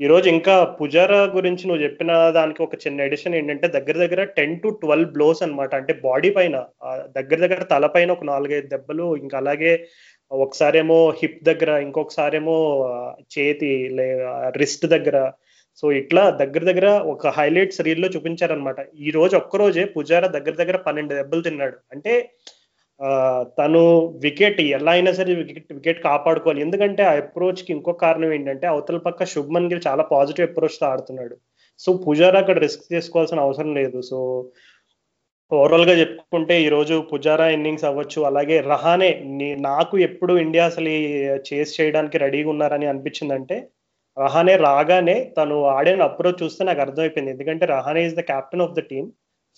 ఈ 0.00 0.07
రోజు 0.07 0.26
ఇంకా 0.28 0.52
పుజారా 0.78 1.19
గురించి 1.35 1.64
నువ్వు 1.69 1.83
చెప్పిన 1.83 2.12
దానికి 2.30 2.61
ఒక 2.62 2.75
చిన్న 2.85 3.00
ఎడిషన్ 3.00 3.35
ఏంటంటే 3.35 3.66
దగ్గర 3.69 3.97
దగ్గర 3.99 4.23
టెన్ 4.37 4.54
టు 4.61 4.69
ట్వెల్వ్ 4.83 5.11
బ్లోస్ 5.12 5.42
అనమాట 5.42 5.73
అంటే 5.75 5.92
బాడీ 6.04 6.30
పైన 6.30 6.57
దగ్గర 7.16 7.38
దగ్గర 7.45 7.62
తల 7.73 7.87
పైన 7.87 8.09
ఒక 8.12 8.25
నాలుగైదు 8.25 8.69
దెబ్బలు 8.69 9.07
ఇంకా 9.16 9.37
అలాగే 9.38 9.73
ఒకసారేమో 10.30 10.99
హిప్ 11.21 11.45
దగ్గర 11.45 11.71
ఇంకొకసారేమో 11.87 12.57
చేతి 13.35 13.71
లే 13.99 14.07
రిస్ట్ 14.57 14.87
దగ్గర. 14.87 15.16
సో 15.83 15.92
ఇట్లా 15.92 16.25
దగ్గర 16.42 16.62
దగ్గర 16.71 16.88
ఒక 17.12 17.26
హైలైట్స్ 17.38 17.80
రీల్లో 17.80 18.09
చూపించారనమాట 18.09 18.80
ఈ 19.07 19.11
రోజు 19.11 19.35
ఒక్కరోజే 19.37 19.85
పుజారా 19.97 20.28
దగ్గర 20.38 20.54
దగ్గర 20.62 20.76
పన్నెండు 20.87 21.14
దెబ్బలు 21.14 21.42
తిన్నాడు. 21.42 21.76
అంటే 21.92 22.14
తను 23.59 23.83
వికెట్ 24.25 24.61
ఎలా 24.78 24.92
అయినా 24.92 25.12
సరే 25.19 25.35
వికెట్ 25.35 25.73
వికెట్ 25.76 26.00
కాపాడుకోవాలి. 26.09 26.61
ఎందుకంటే 26.61 27.02
ఆ 27.02 27.12
అప్రోచ్కి 27.23 27.71
ఇంకో 27.76 27.92
కారణం 28.04 28.33
ఏంటంటే 28.37 28.66
అవతల 28.73 28.99
పక్క 29.07 29.25
శుభ్మన్ 29.35 29.69
గిల్ 29.73 29.87
చాలా 29.88 30.04
పాజిటివ్ 30.14 30.49
అప్రోచ్తో 30.49 30.85
ఆడుతున్నాడు. 30.92 31.37
సో 31.80 31.90
పుజారా 32.07 32.38
అక్కడ 32.42 32.59
రిస్క్ 32.59 32.85
చేసుకోవాల్సిన 32.95 33.47
అవసరం 33.47 33.73
లేదు. 33.80 33.99
సో 34.11 34.19
ఓవరాల్గా 35.52 35.95
చెప్పుకుంటే 36.00 36.54
ఈ 36.64 36.69
రోజు 36.69 36.97
పుజారా 37.12 37.47
ఇన్నింగ్స్ 37.54 37.87
అవ్వచ్చు 37.88 38.21
అలాగే 38.28 38.57
రహానే 38.73 39.09
నాకు 39.69 39.95
ఎప్పుడు 40.09 40.33
ఇండియా 40.45 40.64
అసలు 40.71 40.90
చేస్ 41.49 41.73
చేయడానికి 41.78 42.19
రెడీగా 42.25 42.50
ఉన్నారని 42.50 42.87
అనిపించిందంటే 42.92 43.57
రహానే 44.16 44.54
రాగానే 44.66 45.16
తను 45.38 45.57
ఆడిన 45.76 46.02
అప్రోచ్ 46.11 46.42
చూస్తే 46.42 46.62
నాకు 46.64 46.80
అర్థమైపోయింది. 46.80 47.33
ఎందుకంటే 47.35 47.64
Rahane 47.66 48.02
is 48.09 48.16
the 48.21 48.25
captain 48.30 48.64
of 48.66 48.76
the 48.78 48.83
team 48.92 49.09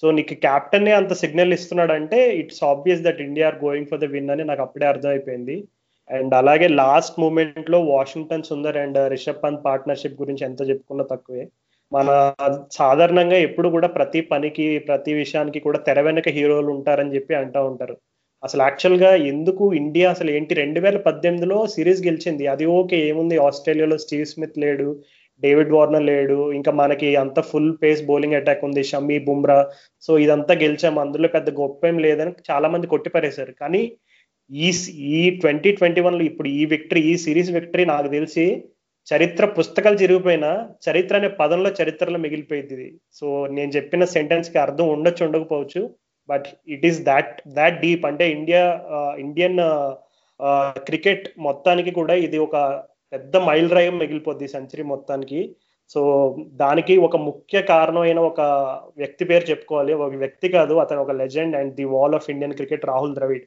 so 0.01 0.11
నీకు 0.11 0.35
కెప్టెన్ 0.35 0.89
అంత 0.89 1.13
సిగ్నల్ 1.13 1.53
ఇస్తున్నాడు 1.53 1.93
అంటే 1.93 2.31
it's 2.37 2.65
obvious 2.65 3.03
that 3.03 3.21
India 3.21 3.47
are 3.47 3.65
going 3.65 3.87
for 3.87 4.01
the 4.01 4.05
win 4.05 4.31
అని 4.31 4.45
నాకు 4.45 4.63
అప్పుడే 4.63 4.87
అర్థమైపోయింది. 4.87 5.65
అండ్ 6.11 6.35
అలాగే 6.35 6.69
లాస్ట్ 6.69 7.21
మూమెంట్లో 7.21 7.81
Washington 7.81 8.43
Sundar 8.43 8.77
and 8.77 9.11
Rishabh 9.11 9.43
Pant 9.45 9.65
partnership 9.65 10.21
గురించి 10.21 10.45
ఎంత 10.45 10.69
చెప్పుకున్నా 10.69 11.05
తక్కువే. 11.11 11.49
మన 11.93 12.33
సాధారణంగా 12.73 13.37
ఎప్పుడు 13.37 13.69
కూడా 13.69 13.89
ప్రతి 13.89 14.21
పనికి 14.21 14.79
ప్రతి 14.79 15.13
విషయానికి 15.13 15.61
కూడా 15.61 15.79
తెర 15.79 16.01
వెనక 16.01 16.29
హీరోలు 16.29 16.67
ఉంటారని 16.67 17.15
చెప్పి 17.15 17.35
అంటూ 17.35 17.67
ఉంటారు. 17.67 17.97
అసలు 18.45 18.63
యాక్చువల్గా 18.63 19.15
ఎందుకు 19.15 19.73
ఇండియా 19.73 20.11
అసలు 20.11 20.31
ఏంటి? 20.31 20.55
రెండు 20.55 20.81
వేల 20.81 20.97
పద్దెనిమిదిలో 20.97 21.67
సిరీస్ 21.67 22.07
గెలిచింది. 22.07 22.47
అది 22.47 22.65
ఓకే 22.65 22.97
ఏముంది? 22.97 23.39
ఆస్ట్రేలియాలో 23.39 23.99
స్టీవ్ 23.99 24.27
స్మిత్ 24.27 24.59
లేడు. 24.59 25.03
డేవిడ్ 25.45 25.73
వార్నర్ 25.77 26.09
లేడు 26.11 26.39
ఇంకా 26.59 26.73
మనకి 26.81 27.09
అంత 27.23 27.41
ఫుల్ 27.51 27.73
పేస్ 27.83 28.03
బౌలింగ్ 28.11 28.39
అటాక్ 28.41 28.65
ఉంది 28.69 28.83
షమీ 28.91 29.19
బుమ్రా. 29.29 29.59
సో 30.07 30.13
ఇదంతా 30.25 30.55
గెలిచాము. 30.65 30.99
అందులో 31.05 31.29
పెద్ద 31.37 31.51
గొప్ప 31.61 31.87
ఏం 31.91 31.99
లేదని 32.07 32.33
చాలా 32.51 32.69
మంది 32.75 32.93
కొట్టిపారేశారు 32.95 33.55
కానీ 33.63 33.83
ఈ 34.51 34.69
ఈ 35.15 35.23
ట్వంటీ 35.41 35.71
ట్వంటీ 35.79 36.01
వన్లో 36.07 36.23
ఇప్పుడు 36.31 36.49
ఈ 36.61 36.63
విక్టరీ 36.73 37.03
ఈ 37.11 37.15
సిరీస్ 37.25 37.51
విక్టరీ 37.57 37.85
నాకు 37.93 38.09
తెలిసి 38.17 38.47
చరిత్ర 39.07 39.45
పుస్తకాలు 39.59 39.97
జరిగిపోయినా 40.03 40.51
చరిత్ర 40.87 41.15
అనే 41.21 41.29
పదంలో 41.41 41.71
చరిత్రలో 41.81 42.19
మిగిలిపోయింది 42.25 42.75
ఇది. 42.77 42.89
సో 43.19 43.27
నేను 43.57 43.71
చెప్పిన 43.77 44.05
సెంటెన్స్కి 44.17 44.59
అర్థం 44.65 44.87
ఉండొచ్చు 44.89 45.23
ఉండకపోవచ్చు 45.27 45.83
but 46.29 46.47
it 46.75 46.85
is 46.89 47.01
that 47.11 47.33
that 47.59 47.81
deep 47.85 48.05
అంటే 48.11 48.25
ఇండియా 48.37 48.63
ఇండియన్ 49.25 49.59
క్రికెట్ 50.89 51.25
మొత్తానికి 51.47 51.91
కూడా 51.99 52.15
ఇది 52.27 52.39
ఒక 52.47 52.57
పెద్ద 53.13 53.37
మైల్ 53.37 53.69
డ్రైవ్ 53.69 53.95
మిగిలిపోద్ది 53.95 54.49
సెంచరీ 54.49 54.83
మొత్తానికి. 54.83 55.41
సో 55.91 56.01
దానికి 56.53 56.97
ఒక 56.97 57.17
ముఖ్య 57.17 57.63
కారణమైన 57.63 58.19
ఒక 58.19 58.41
వ్యక్తి 58.97 59.25
పేరు 59.25 59.45
చెప్పుకోవాలి. 59.51 59.93
ఒక 59.95 60.15
వ్యక్తి 60.15 60.49
కాదు 60.49 60.75
అతను 60.75 61.03
ఒక 61.03 61.11
legend 61.11 61.57
and 61.57 61.75
the 61.75 61.85
wall 61.85 62.15
of 62.15 62.31
Indian 62.31 62.55
cricket 62.55 62.87
Rahul 62.87 63.15
Dravid. 63.15 63.45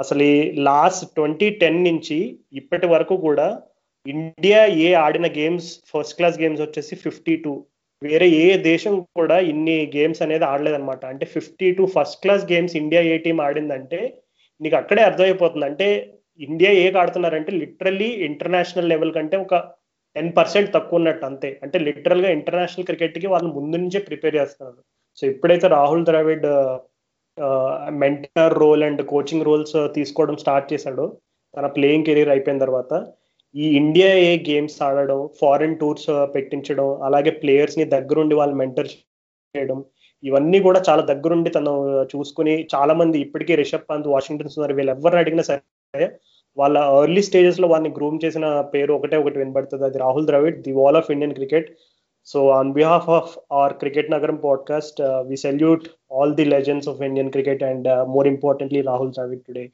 అసలు 0.00 0.22
ఈ 0.22 0.52
లాస్ట్ 0.52 1.14
ట్వంటీ 1.14 1.50
టెన్ 1.50 1.84
నుంచి 1.84 2.38
ఇప్పటి 2.52 2.86
వరకు 2.86 3.16
కూడా 3.16 3.62
ఇండియా 4.06 4.66
ఏ 4.66 4.94
ఆడిన 4.94 5.26
గేమ్స్ 5.26 5.68
ఫస్ట్ 5.90 6.16
క్లాస్ 6.16 6.40
గేమ్స్ 6.40 6.62
వచ్చేసి 6.62 6.96
ఫిఫ్టీ 6.96 7.36
టూ. 7.36 7.52
వేరే 8.02 8.28
ఏ 8.28 8.56
దేశం 8.56 8.94
కూడా 9.16 9.38
ఇన్ని 9.38 9.92
గేమ్స్ 9.96 10.22
అనేది 10.22 10.44
ఆడలేదన్నమాట. 10.44 11.04
అంటే 11.04 11.26
fifty 11.26 11.72
two 11.72 11.86
first 11.86 12.22
class 12.22 12.52
games 12.52 12.76
India 12.76 13.02
A 13.02 13.16
team 13.18 13.40
ఆడిందంటే 13.40 14.00
నీకు 14.60 14.76
అక్కడే 14.76 15.02
అర్థమైపోతుంది. 15.02 15.66
అంటే 15.66 15.88
ఇండియా 16.46 16.70
ఏ 16.82 16.84
ఆడుతున్నారంటే 17.02 17.50
లిటరల్లీ 17.60 18.08
ఇంటర్నేషనల్ 18.28 18.90
లెవెల్ 18.92 19.12
కంటే 19.16 19.36
ఒక 19.44 19.54
టెన్ 20.16 20.30
పర్సెంట్ 20.38 20.70
తక్కువ 20.76 20.98
ఉన్నట్టు 21.00 21.24
అంతే. 21.30 21.50
అంటే 21.62 21.76
లిటరల్గా 21.88 22.30
ఇంటర్నేషనల్ 22.38 22.86
క్రికెట్కి 22.88 23.28
వాళ్ళు 23.34 23.48
ముందు 23.58 23.76
నుంచే 23.76 24.00
ప్రిపేర్ 24.08 24.36
చేస్తున్నారు. 24.40 24.80
సో 25.18 25.22
ఎప్పుడైతే 25.32 25.66
Rahul 25.76 26.04
Dravid 26.10 26.46
mentor 28.02 28.54
role 28.62 28.82
and 28.88 29.02
coaching 29.12 29.46
roles 29.48 29.76
తీసుకోవడం 29.96 30.36
స్టార్ట్ 30.42 30.70
చేశాడో. 30.72 31.06
తన 31.54 31.66
ప్లేయింగ్ 31.76 32.06
కెరీర్ 32.08 32.32
అయిపోయిన 32.34 32.60
తర్వాత. 32.64 32.92
ఈ 33.54 33.66
ఇండియా 33.80 34.10
ఏ 34.28 34.30
గేమ్స్ 34.48 34.76
ఆడడం 34.86 35.18
ఫారిన్ 35.40 35.78
టూర్స్ 35.80 36.06
పెట్టించడం 36.34 36.86
అలాగే 37.02 37.32
ప్లేయర్స్ని 37.42 37.84
దగ్గరుండి 37.94 38.34
వాళ్ళు 38.34 38.54
మెంటర్ 38.60 38.88
చేయడం 39.54 39.78
ఇవన్నీ 40.22 40.58
కూడా 40.60 40.80
చాలా 40.88 41.02
దగ్గరుండి 41.02 41.50
తను 41.50 41.72
చూసుకుని 42.12 42.54
చాలా 42.74 42.92
మంది 43.00 43.16
ఇప్పటికీ 43.18 43.52
రిషబ్ 43.62 43.88
పంత్ 43.90 44.08
వాషింగ్టన్ 44.08 44.52
సుందర్ 44.54 44.74
వీళ్ళు 44.78 44.92
ఎవరిని 44.92 45.20
అడిగినా 45.22 45.44
సరే 45.50 46.06
వాళ్ళ 46.56 46.78
ఎర్లీ 47.00 47.22
స్టేజెస్లో 47.28 47.66
వాళ్ళని 47.72 47.90
గ్రూమ్ 47.98 48.18
చేసిన 48.24 48.46
పేరు 48.74 48.92
ఒకటే 48.98 49.16
ఒకటి 49.22 49.40
వినబడుతుంది. 49.42 49.84
అది 49.88 49.98
Rahul 50.04 50.28
Dravid 50.30 50.58
the 50.66 50.72
wall 50.80 50.98
of 51.00 51.10
Indian 51.14 51.36
cricket. 51.38 51.68
So 52.28 52.40
on 52.56 52.72
behalf 52.78 53.08
of 53.18 53.30
our 53.58 53.76
cricket 53.82 54.12
Nagaram 54.14 54.36
podcast 54.46 54.98
we 55.28 55.36
salute 55.46 55.86
all 56.16 56.34
the 56.40 56.44
legends 56.54 56.88
of 56.92 57.00
Indian 57.08 57.32
cricket 57.36 57.64
and 57.70 57.88
more 58.14 58.28
importantly 58.34 58.82
Rahul 58.90 59.14
Dravid 59.18 59.46
today 59.48 59.64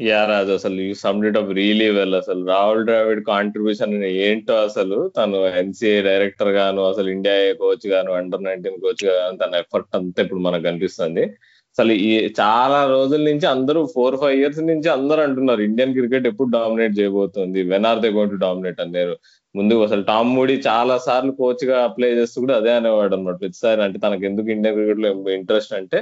yeah 0.00 0.20
Raju 0.30 0.52
అసలు 0.58 0.78
you 0.86 0.94
summed 1.02 1.36
up 1.40 1.50
really 1.58 1.88
well 1.96 2.16
అసలు 2.20 2.40
Rahul 2.52 2.80
Dravid 2.88 3.20
contribution 3.32 3.92
ఏంటో 4.26 4.54
అసలు 4.68 4.96
తను 5.18 5.40
NCA 5.60 5.98
director 6.08 6.52
గాను 6.58 6.82
అసలు 6.92 7.08
India 7.16 7.36
coach 7.60 7.86
గాను 7.92 8.12
under 8.20 8.46
nineteen 8.48 8.80
coach 8.84 9.04
గాను 9.10 9.36
తన 9.42 9.60
ఎఫర్ట్ 9.64 9.96
అంతా 9.98 10.22
ఇప్పుడు 10.24 10.42
మనకు 10.46 10.64
కనిపిస్తుంది. 10.70 11.24
అసలు 11.74 11.92
ఈ 12.06 12.10
చాలా 12.40 12.78
రోజుల 12.94 13.22
నుంచి 13.28 13.46
అందరూ 13.52 13.80
ఫోర్ 13.94 14.16
ఫైవ్ 14.22 14.34
ఇయర్స్ 14.40 14.60
నుంచి 14.70 14.88
అందరూ 14.96 15.20
అంటున్నారు 15.26 15.62
ఇండియన్ 15.68 15.94
క్రికెట్ 15.98 16.26
ఎప్పుడు 16.30 16.48
డామినేట్ 16.56 16.94
చేయబోతుంది 16.98 17.60
when 17.70 17.86
are 17.90 18.00
they 18.04 18.08
going 18.16 18.34
to 18.34 18.40
dominate 18.44 18.80
అన్నారు. 18.84 19.14
ముందు 19.54 19.74
అసలు 19.86 20.02
టామ్ 20.10 20.30
మూడీ 20.36 20.54
చాలా 20.68 20.94
సార్లు 21.06 21.32
కోచ్గా 21.40 21.78
అప్లై 21.88 22.10
చేస్తూ 22.18 22.38
కూడా 22.44 22.54
అదే 22.60 22.72
అనేవాడు 22.78 23.14
అనమాట 23.16 23.36
ప్రతిసారి 23.42 23.80
అంటే 23.86 23.98
తనకు 24.04 24.24
ఎందుకు 24.30 24.48
ఇండియన్ 24.56 24.76
క్రికెట్లో 24.78 25.08
ఇంట్రెస్ట్ 25.38 25.74
అంటే 25.80 26.00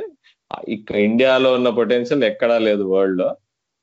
ఇండియాలో 1.08 1.50
ఉన్న 1.58 1.68
పొటెన్షియల్ 1.80 2.24
ఎక్కడా 2.30 2.56
లేదు 2.68 2.84
వరల్డ్లో. 2.92 3.28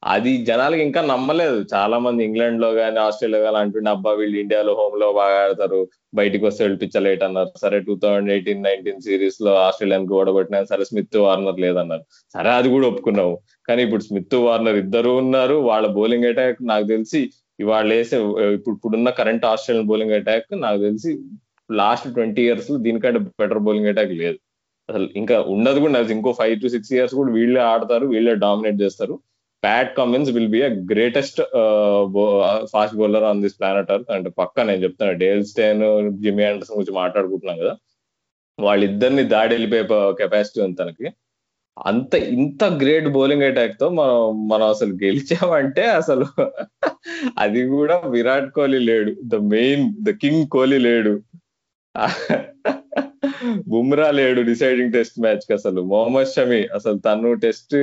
అది 0.03 0.31
జనాలకి 0.45 0.81
ఇంకా 0.81 1.01
నమ్మలేదు. 1.01 1.59
చాలా 1.73 1.97
మంది 1.99 2.21
ఇంగ్లాండ్లో 2.25 2.73
కానీ 2.73 2.99
ఆస్ట్రేలియా 2.99 3.39
కానీ 3.45 3.57
అంటుండే 3.57 3.89
అబ్బా 3.91 4.11
వీళ్ళు 4.19 4.37
ఇండియాలో 4.39 4.73
హోమ్లో 4.79 5.07
బాగా 5.13 5.37
ఆడతారు. 5.43 5.79
బయటికి 6.15 6.45
వస్తే 6.45 6.63
వెళ్ళిపించలేట్ 6.63 7.23
అన్నారు. 7.23 7.51
సరే 7.63 7.79
టూ 7.87 7.95
థౌసండ్ 8.03 8.31
ఎయిటీన్ 8.35 8.63
నైన్టీన్ 8.63 9.01
సిరీస్లో 9.07 9.53
ఆస్ట్రేలియాకి 9.65 10.13
ఓడగొట్టినా 10.19 10.63
సరే 10.63 10.85
స్మిత్ 10.85 11.17
వార్నర్ 11.25 11.59
లేదన్నారు. 11.65 12.03
సరే 12.35 12.49
అది 12.49 12.69
కూడా 12.75 12.87
ఒప్పుకున్నావు 12.87 13.33
కానీ 13.69 13.83
ఇప్పుడు 13.83 14.03
స్మిత్ 14.03 14.35
వార్నర్ 14.45 14.75
ఇద్దరు 14.75 15.09
ఉన్నారు. 15.23 15.53
వాళ్ళ 15.69 15.87
బౌలింగ్ 15.99 16.29
అటాక్ 16.31 16.59
నాకు 16.73 16.87
తెలిసి 16.93 17.21
ఇవాళ 17.59 17.87
వేసే 17.97 18.17
ఇప్పుడు 18.57 18.75
ఇప్పుడున్న 18.75 19.09
కరెంట్ 19.19 19.45
ఆస్ట్రేలియన్ 19.51 19.87
బౌలింగ్ 19.91 20.15
అటాక్ 20.19 20.49
నాకు 20.65 20.79
తెలిసి 20.81 21.11
లాస్ట్ 21.69 22.13
ట్వంటీ 22.13 22.41
ఇయర్స్లో 22.47 22.77
దీనికంటే 22.77 23.19
బెటర్ 23.41 23.63
బౌలింగ్ 23.67 23.89
అటాక్ 23.93 24.13
లేదు. 24.23 24.37
అసలు 24.89 25.07
ఇంకా 25.15 25.37
ఉండదు 25.55 25.79
కూడా. 25.79 25.93
నాకు 25.93 26.11
ఇంకో 26.17 26.31
ఫైవ్ 26.41 26.55
టు 26.61 26.67
సిక్స్ 26.75 26.93
ఇయర్స్ 26.93 27.15
కూడా 27.15 27.31
వీళ్ళే 27.37 27.61
ఆడతారు 27.71 28.05
వీళ్ళే 28.05 28.35
డామినేట్ 28.45 28.77
చేస్తారు. 28.81 29.15
Pat 29.63 29.91
Cummins 29.97 30.31
will 30.35 30.51
be 30.55 30.61
a 30.63 30.71
greatest 30.91 31.39
fast 32.73 32.97
bowler 32.99 33.25
on 33.29 33.41
this 33.43 33.57
planet 33.59 33.91
earth 33.91 34.11
అంటే 34.15 34.29
పక్క 34.39 34.65
నేను 34.69 34.83
చెప్తాను 34.83 35.13
డేల్ 35.23 35.43
స్టేన్ 35.45 35.83
జిమ్మి 36.23 36.45
ఆండర్సన్ 36.45 36.77
గురించి 36.77 36.95
మాట్లాడుకుంటున్నాం 37.01 37.59
కదా. 37.63 37.73
వాళ్ళిద్దరిని 38.59 39.23
దాడి 39.35 39.53
వెళ్ళిపోయే 39.55 39.85
కెపాసిటీ 40.21 40.59
ఉంది 40.61 40.79
తనకి. 40.83 41.07
అంత 41.77 42.13
ఇంత 42.37 42.63
గ్రేట్ 42.81 43.09
బౌలింగ్ 43.09 43.43
అటాక్తో 43.43 43.87
మనం 43.99 44.19
మనం 44.49 44.67
అసలు 44.69 44.93
గెలిచామంటే 45.03 45.83
అసలు 45.99 46.25
అది 47.39 47.61
కూడా 47.67 47.97
విరాట్ 48.07 48.49
కోహ్లీ 48.55 48.79
లేడు. 48.91 49.11
The 49.33 49.35
main 49.55 49.85
the 50.05 50.11
king 50.23 50.45
Kohli 50.49 50.79
లేడు. 50.89 51.13
బుమ్రా 53.71 54.07
లేడు 54.19 54.41
డిసైడింగ్ 54.49 54.93
టెస్ట్ 54.97 55.17
మ్యాచ్కి 55.25 55.53
అసలు. 55.57 55.81
మొహమ్మద్ 55.93 56.31
షమి 56.35 56.61
అసలు 56.77 56.97
తను 57.07 57.31
టెస్ట్ 57.45 57.75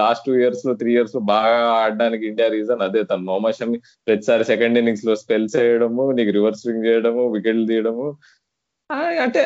లాస్ట్ 0.00 0.26
టూ 0.28 0.34
ఇయర్స్లో 0.42 0.74
త్రీ 0.82 0.92
ఇయర్స్లో 0.96 1.22
బాగా 1.32 1.56
ఆడడానికి 1.82 2.26
ఇండియా 2.30 2.48
రీజన్ 2.56 2.84
అదే 2.88 3.02
తను. 3.10 3.24
మొహమ్మద్ 3.30 3.58
షమి 3.60 3.80
ప్రతిసారి 4.08 4.46
సెకండ్ 4.52 4.78
ఇన్నింగ్స్లో 4.82 5.14
స్పెల్స్ 5.22 5.56
చేయడము 5.56 6.06
నీకు 6.18 6.32
రివర్స్ 6.38 6.62
స్వింగ్ 6.64 6.86
చేయడము 6.90 7.24
వికెట్లు 7.36 7.66
తీయడము. 7.72 8.06
అంటే 9.24 9.42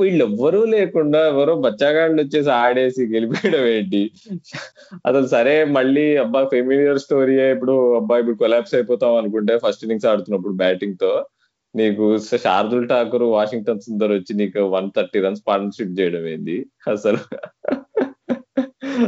వీళ్ళు 0.00 0.22
ఎవ్వరూ 0.26 0.58
లేకుండా 0.74 1.20
ఎవరో 1.30 1.54
బచ్చాగాళ్ళు 1.64 2.18
వచ్చేసి 2.22 2.50
ఆడేసి 2.58 3.02
గెలిపేయడం 3.14 3.64
ఏంటి? 3.76 4.02
అసలు 5.08 5.26
సరే 5.32 5.54
మళ్ళీ 5.76 6.04
అబ్బాయి 6.24 6.50
ఫెమిలియర్ 6.52 7.00
స్టోరీ 7.04 7.34
ఇప్పుడు 7.54 7.74
అబ్బాయి 8.00 8.22
ఇప్పుడు 8.22 8.40
కొలాప్స్ 8.42 8.74
అయిపోతాం 8.74 9.14
అనుకుంటే 9.20 9.54
ఫస్ట్ 9.64 9.82
ఇన్నింగ్స్ 9.84 10.06
ఆడుతున్నప్పుడు 10.12 10.54
బ్యాటింగ్తో 10.62 11.10
నీకు 11.78 12.04
శార్దుల్ 12.44 12.88
ఠాకూర్ 12.92 13.24
వాషింగ్టన్ 13.36 13.84
సుందర్ 13.86 14.12
వచ్చి 14.16 14.32
నీకు 14.40 14.60
వన్ 14.74 14.88
థర్టీ 14.96 15.20
రన్స్ 15.24 15.44
పార్ట్నర్షిప్ 15.48 15.96
చేయడం 16.00 16.24
ఏంది? 16.32 16.56
అసలు 16.94 17.20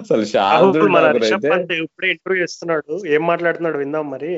అసలు 0.00 0.24
శార్దుల్ 0.35 0.88
ఠాకూర్ 0.94 1.26
అయితే 1.26 1.74
ఇప్పుడే 1.85 2.09
ఇంటర్వ్యూ 2.14 2.40
చేస్తున్నాడు. 2.44 2.92
ఏం 3.16 3.24
మాట్లాడుతున్నాడు 3.33 3.81
విందాం 3.85 4.09
మరి. 4.14 4.33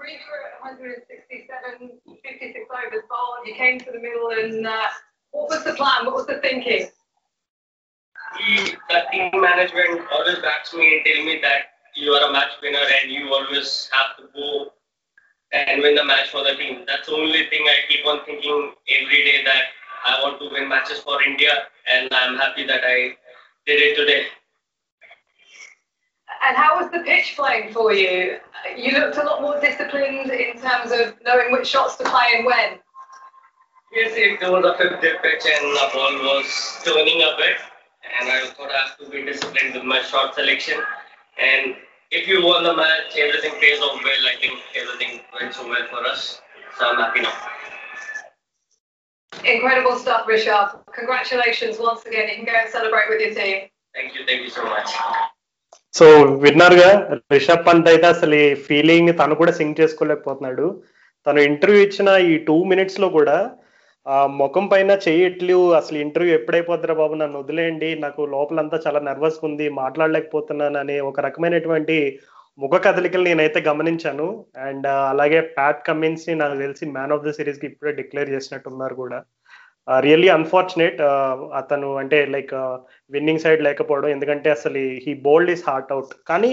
Three 0.00 0.14
hundred 0.62 0.94
sixty-seven, 1.10 1.74
fifty-six 2.24 2.62
overs 2.74 3.04
bowled. 3.10 3.42
You 3.48 3.54
came 3.60 3.76
to 3.86 3.90
the 3.96 4.00
middle 4.04 4.28
and 4.42 4.66
uh, 4.74 4.86
what 5.32 5.48
was 5.48 5.64
the 5.64 5.74
plan? 5.74 6.06
What 6.06 6.14
was 6.14 6.26
the 6.26 6.38
thinking? 6.38 6.88
The 8.88 9.02
team 9.12 9.40
management 9.40 10.06
always 10.12 10.38
backs 10.38 10.72
me 10.74 10.96
and 10.96 11.04
tell 11.04 11.24
me 11.24 11.40
that 11.42 11.62
you 11.96 12.12
are 12.12 12.28
a 12.28 12.32
match 12.32 12.52
winner 12.62 12.78
and 13.02 13.10
you 13.10 13.32
always 13.32 13.90
have 13.92 14.16
to 14.16 14.32
go 14.34 14.72
and 15.52 15.82
win 15.82 15.96
the 15.96 16.04
match 16.04 16.30
for 16.30 16.44
the 16.44 16.54
team. 16.54 16.84
That's 16.86 17.06
the 17.06 17.14
only 17.14 17.46
thing 17.50 17.66
I 17.66 17.76
keep 17.88 18.06
on 18.06 18.24
thinking 18.24 18.72
every 18.88 19.24
day 19.24 19.42
that 19.44 19.62
I 20.06 20.22
want 20.22 20.40
to 20.40 20.48
win 20.50 20.68
matches 20.68 21.00
for 21.00 21.22
India 21.22 21.50
and 21.90 22.08
I'm 22.12 22.36
happy 22.36 22.66
that 22.66 22.80
I 22.84 23.16
did 23.66 23.80
it 23.80 23.96
today. 23.96 24.26
And 26.46 26.56
how 26.56 26.80
was 26.80 26.90
the 26.90 27.00
pitch 27.00 27.34
playing 27.36 27.72
for 27.72 27.92
you? 27.92 28.38
You 28.76 28.98
looked 28.98 29.16
a 29.18 29.24
lot 29.24 29.42
more 29.42 29.60
disciplined 29.60 30.30
in 30.30 30.60
terms 30.60 30.92
of 30.92 31.14
knowing 31.24 31.52
which 31.52 31.66
shots 31.66 31.96
to 31.96 32.04
play 32.04 32.26
and 32.36 32.46
when. 32.46 32.78
Yes, 33.91 34.13
it 34.15 34.39
there 34.39 34.51
was 34.51 34.65
a 34.65 34.73
fifth 34.77 34.99
dip 35.01 35.21
pitch 35.23 35.45
and 35.47 35.65
the 35.73 35.85
ball 35.93 36.13
was 36.29 36.47
turning 36.83 37.21
a 37.21 37.31
bit 37.37 37.57
and 38.17 38.29
I 38.29 38.47
thought 38.47 38.71
I 38.71 38.79
have 38.79 38.97
to 38.99 39.09
be 39.09 39.23
disciplined 39.23 39.73
with 39.75 39.83
my 39.85 40.01
shot 40.03 40.35
selection 40.35 40.79
and 41.41 41.75
if 42.11 42.27
you 42.27 42.43
won 42.43 42.63
the 42.63 42.75
match, 42.75 43.15
everything 43.17 43.53
pays 43.59 43.79
off 43.81 44.01
well. 44.03 44.23
I 44.31 44.35
think 44.41 44.53
everything 44.75 45.21
went 45.33 45.53
so 45.53 45.67
well 45.67 45.85
for 45.89 46.05
us. 46.05 46.41
So 46.77 46.87
I'm 46.87 46.97
happy 46.97 47.21
now. 47.21 47.33
Incredible 49.33 49.97
stuff, 49.97 50.27
Rishabh. 50.27 50.69
Congratulations 50.93 51.77
once 51.79 52.05
again. 52.05 52.29
You 52.29 52.35
can 52.37 52.45
go 52.45 52.51
and 52.53 52.69
celebrate 52.69 53.09
with 53.09 53.21
your 53.21 53.33
team. 53.33 53.57
Thank 53.95 54.15
you, 54.15 54.25
thank 54.25 54.41
you 54.43 54.49
so 54.49 54.65
much. 54.65 54.91
So 55.93 56.05
విన్నారుగా 56.43 56.87
రిషబ్ 57.33 57.61
పంత్ 57.67 57.87
అయితే 57.91 58.07
అసలు 58.13 58.35
ఈ 58.45 58.47
feeling 58.65 59.11
తను 59.19 59.35
కూడా 59.41 59.51
సింగ్ 59.59 59.77
చేసుకోలేకపోతున్నాడు 59.81 60.65
తను 61.25 61.39
interview 61.49 61.81
ఇచ్చిన 61.85 62.09
ఈ 62.31 62.33
two 62.47 62.55
minutes 62.71 62.99
లో 63.03 63.07
కూడా 63.17 63.37
ఆ 64.10 64.26
ముఖం 64.26 64.66
పైన 64.66 64.98
చేయట్లు 65.08 65.74
అసలు 65.74 65.98
ఇంటర్వ్యూ 65.98 66.34
ఎప్పుడైపోద్దిరా 66.34 66.94
బాబు? 66.94 67.14
నన్ను 67.14 67.38
వదిలేయండి. 67.38 67.94
నాకు 67.94 68.22
లోపలంతా 68.26 68.80
చాలా 68.86 69.00
నర్వస్ 69.00 69.38
ఉంది. 69.44 69.68
మాట్లాడలేకపోతున్నాను 69.80 70.78
అనే 70.78 71.00
ఒక 71.00 71.20
రకమైనటువంటి 71.20 71.96
ముఖ 72.58 72.74
కదలికలు 72.84 73.24
నేనైతే 73.24 73.60
గమనించాను. 73.60 74.26
అండ్ 74.58 74.86
అలాగే 74.86 75.40
ప్యాట్ 75.40 75.86
కమిన్స్ని 75.86 76.34
నాకు 76.34 76.56
తెలిసి 76.58 76.86
మ్యాన్ 76.90 77.12
ఆఫ్ 77.12 77.24
ద 77.24 77.30
సిరీస్కి 77.30 77.66
ఇప్పుడే 77.66 77.92
డిక్లేర్ 77.92 78.30
చేసినట్టున్నారు 78.30 78.94
కూడా. 78.94 79.20
రియల్లీ 80.06 80.28
అన్ఫార్చునేట్ 80.36 80.98
అతను 81.60 81.88
అంటే 82.02 82.18
లైక్ 82.34 82.52
విన్నింగ్ 83.10 83.42
సైడ్ 83.44 83.60
లేకపోవడం. 83.66 84.08
ఎందుకంటే 84.16 84.48
అసలు 84.56 84.80
he 85.04 85.12
bowled 85.26 85.52
his 85.54 85.64
heart 85.68 85.92
out 85.94 86.12
కానీ 86.30 86.52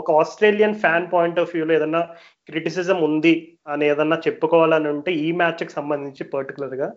ఒక 0.00 0.08
ఆస్ట్రేలియన్ 0.22 0.78
ఫ్యాన్ 0.84 1.06
పాయింట్ 1.14 1.40
ఆఫ్ 1.42 1.52
వ్యూలో 1.54 1.74
ఏదన్నా 1.78 2.02
క్రిటిసిజం 2.48 2.98
ఉంది 3.08 3.34
అని 3.72 3.84
ఏదన్నా 3.92 4.16
చెప్పుకోవాలని 4.26 4.88
ఉంటే 4.94 5.12
ఈ 5.26 5.28
మ్యాచ్కి 5.40 5.72
సంబంధించి 5.78 6.24
పర్టికులర్గా 6.36 6.88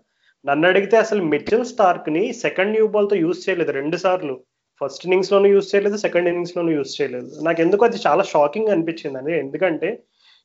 నన్ను 0.45 0.65
అడిగితే 0.71 0.95
అసలు 1.05 1.21
మిచిల్ 1.33 1.65
స్టార్క్ని 1.73 2.23
సెకండ్ 2.43 2.73
న్యూ 2.75 2.85
బాల్తో 2.93 3.15
యూజ్ 3.23 3.41
చేయలేదు 3.45 3.71
రెండు 3.79 3.97
సార్లు. 4.05 4.35
ఫస్ట్ 4.81 5.03
ఇన్నింగ్స్ 5.05 5.31
లోనూ 5.33 5.47
యూజ్ 5.53 5.71
చేయలేదు 5.71 5.97
సెకండ్ 6.03 6.29
ఇన్నింగ్స్ 6.29 6.55
లోనూ 6.57 6.71
యూజ్ 6.77 6.93
చేయలేదు. 6.99 7.29
నాకు 7.47 7.59
ఎందుకు 7.65 7.85
అది 7.87 7.97
చాలా 8.05 8.23
షాకింగ్ 8.33 8.71
అనిపించింది 8.75 9.19
అని 9.21 9.33
ఎందుకంటే 9.43 9.89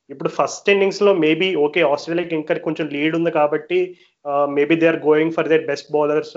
ఇప్పుడు 0.09 0.29
ఫస్ట్ 0.37 0.67
ఇన్నింగ్స్లో 0.73 1.11
మేబీ 1.25 1.47
ఓకే 1.65 1.81
ఆస్ట్రేలియాకి 1.91 2.35
ఇంకా 2.39 2.55
కొంచెం 2.65 2.87
లీడ్ 2.95 3.15
ఉంది 3.19 3.31
కాబట్టి 3.39 3.79
maybe 4.57 4.75
they 4.81 4.87
are 4.91 5.01
going 5.09 5.33
for 5.37 5.49
their 5.51 5.65
best 5.71 5.89
bowlers 5.95 6.33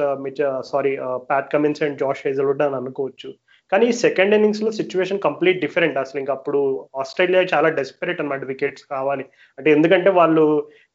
sorry 0.73 0.93
Pat 1.31 1.53
Cummins 1.55 1.83
and 1.87 2.01
Josh 2.05 2.25
Hazlewood 2.27 2.65
అని 2.67 2.79
అనుకోవచ్చు. 2.81 3.31
కానీ 3.73 3.87
సెకండ్ 4.03 4.35
ఇన్నింగ్స్లో 4.35 4.71
సిచ్యువేషన్ 4.81 5.25
కంప్లీట్ 5.29 5.63
డిఫరెంట్ 5.65 5.97
అసలు 6.03 6.19
ఇంకా 6.21 6.35
అప్పుడు 6.39 6.61
ఆస్ట్రేలియా 7.01 7.41
చాలా 7.55 7.69
డెస్పరేట్ 7.79 8.21
అనమాట 8.23 8.45
వికెట్స్ 8.53 8.85
కావాలి. 8.93 9.25
అంటే 9.59 9.69
ఎందుకంటే 9.77 10.11
వాళ్ళు 10.21 10.45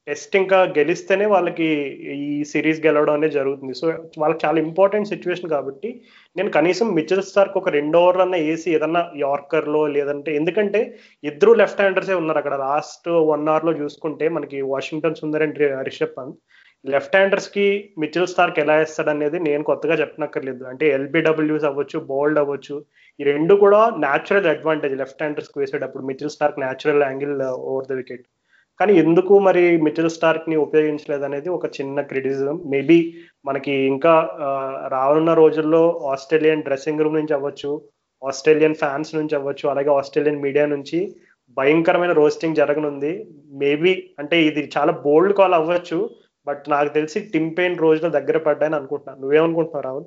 టెస్ట్ 0.07 0.33
ఇంకా 0.39 0.59
గెలిస్తేనే 0.77 1.25
వాళ్ళకి 1.33 1.67
ఈ 2.23 2.31
సిరీస్ 2.51 2.79
గెలవడం 2.85 3.15
అనేది 3.17 3.37
జరుగుతుంది. 3.39 3.73
సో 3.81 3.85
వాళ్ళకి 4.21 4.41
చాలా 4.45 4.57
ఇంపార్టెంట్ 4.65 5.11
సిచ్యువేషన్ 5.11 5.53
కాబట్టి 5.53 5.89
నేను 6.37 6.49
కనీసం 6.57 6.87
మిచిల్ 6.97 7.23
స్టార్క్ 7.29 7.55
ఒక 7.61 7.71
రెండు 7.77 7.97
ఓవర్ 8.01 8.19
అన్న 8.23 8.39
వేసి 8.47 8.67
ఏదన్నా 8.77 9.03
యార్కర్లో 9.25 9.83
లేదంటే 9.97 10.31
ఎందుకంటే 10.39 10.81
ఇద్దరు 11.31 11.53
లెఫ్ట్ 11.61 11.81
హ్యాండర్సే 11.83 12.17
ఉన్నారు 12.21 12.41
అక్కడ. 12.41 12.57
లాస్ట్ 12.67 13.09
వన్ 13.31 13.47
అవర్లో 13.53 13.73
చూసుకుంటే 13.81 14.27
మనకి 14.37 14.59
Washington 14.73 15.19
Sundar 15.21 15.45
and 15.47 15.61
Rishabh 15.89 16.17
Pant 16.17 16.37
left 16.85 17.15
హ్యాండర్స్కి 17.15 17.65
Mitchell 18.01 18.29
Starc 18.31 18.57
ఎలా 18.63 18.75
వేస్తాడు 18.79 19.11
అనేది 19.13 19.37
నేను 19.47 19.63
కొత్తగా 19.69 19.95
చెప్పనక్కర్లేదు. 20.01 20.63
అంటే 20.71 20.85
ఎల్బిడబ్ల్యూస్ 20.97 21.67
అవ్వచ్చు 21.69 21.97
బోల్డ్ 22.11 22.39
అవ్వచ్చు 22.41 22.75
ఈ 23.19 23.23
రెండు 23.31 23.53
కూడా 23.63 23.81
న్యాచురల్ 24.05 24.49
అడ్వాంటేజ్ 24.53 24.95
లెఫ్ట్ 25.01 25.21
హ్యాండర్స్కి 25.23 25.59
వేసేటప్పుడు 25.61 26.03
Mitchell 26.09 26.33
Starc 26.35 26.61
natural 26.63 27.03
angle 27.09 27.35
over 27.71 27.89
the 27.89 27.97
wicket 27.99 28.25
కానీ 28.79 28.93
ఎందుకు 29.03 29.33
మరి 29.47 29.63
మిచిల్ 29.85 30.13
స్టార్క్ని 30.15 30.55
ఉపయోగించలేదు 30.65 31.25
అనేది 31.27 31.49
ఒక 31.57 31.65
చిన్న 31.77 32.01
క్రిటిసిజం 32.11 32.55
మేబీ 32.73 32.97
మనకి 33.45 33.73
ఇంకా 33.93 34.13
రానున్న 34.93 35.33
రోజుల్లో 35.41 35.83
ఆస్ట్రేలియన్ 36.13 36.65
డ్రెస్సింగ్ 36.67 37.03
రూమ్ 37.05 37.19
నుంచి 37.19 37.35
అవ్వచ్చు 37.37 37.71
ఆస్ట్రేలియన్ 38.21 38.79
ఫ్యాన్స్ 38.81 39.11
నుంచి 39.19 39.35
అవ్వచ్చు 39.39 39.65
అలాగే 39.73 39.91
ఆస్ట్రేలియన్ 39.99 40.43
మీడియా 40.45 40.65
నుంచి 40.73 40.99
భయంకరమైన 41.57 42.13
రోస్టింగ్ 42.19 42.59
జరగనుంది. 42.61 43.13
మేబీ 43.61 43.93
అంటే 44.21 44.35
ఇది 44.49 44.61
చాలా 44.75 44.91
బోల్డ్ 45.05 45.33
కాల్ 45.39 45.55
అవ్వచ్చు 45.59 45.99
బట్ 46.47 46.63
నాకు 46.69 46.89
తెలిసి 46.93 47.19
టిమ్ 47.33 47.51
పెయిన్ 47.57 47.79
రోజున 47.79 48.07
దగ్గర 48.07 48.37
పడ్డాయని 48.37 48.75
అనుకుంటున్నాను. 48.75 49.21
నువ్వేమనుకుంటున్నావు 49.21 49.85
రాహుల్? 49.87 50.05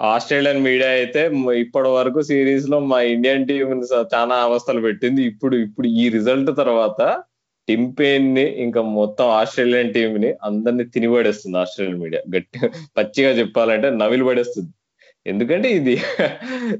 ఆస్ట్రేలియన్ 0.00 0.64
మీడియా 0.64 0.90
అయితే 0.90 1.22
ఇప్పటి 1.56 1.88
వరకు 1.88 2.20
సిరీస్లో 2.22 2.78
మా 2.80 3.00
ఇండియన్ 3.00 3.46
టీం 3.48 3.82
చాలా 4.14 4.34
అవస్థలు 4.34 4.80
పెట్టింది. 4.80 5.22
ఇప్పుడు 5.22 5.56
ఇప్పుడు 5.56 5.86
ఈ 5.86 6.08
రిజల్ట్ 6.08 6.56
తర్వాత 6.56 7.22
టిమ్ 7.68 7.92
పెయిన్ని 7.98 8.44
ఇంకా 8.64 8.82
మొత్తం 8.82 9.26
ఆస్ట్రేలియన్ 9.30 9.92
టీం 9.94 10.20
ని 10.20 10.30
అందరినీ 10.42 10.84
తినిపడేస్తుంది 10.84 11.58
ఆస్ట్రేలియన్ 11.58 12.00
మీడియా. 12.00 12.22
గట్టి 12.36 12.58
పచ్చిగా 12.96 13.30
చెప్పాలంటే 13.30 13.90
నవిలు 13.90 14.24
పడేస్తుంది. 14.24 14.70
ఎందుకంటే 15.26 15.68
ఇది 15.78 15.94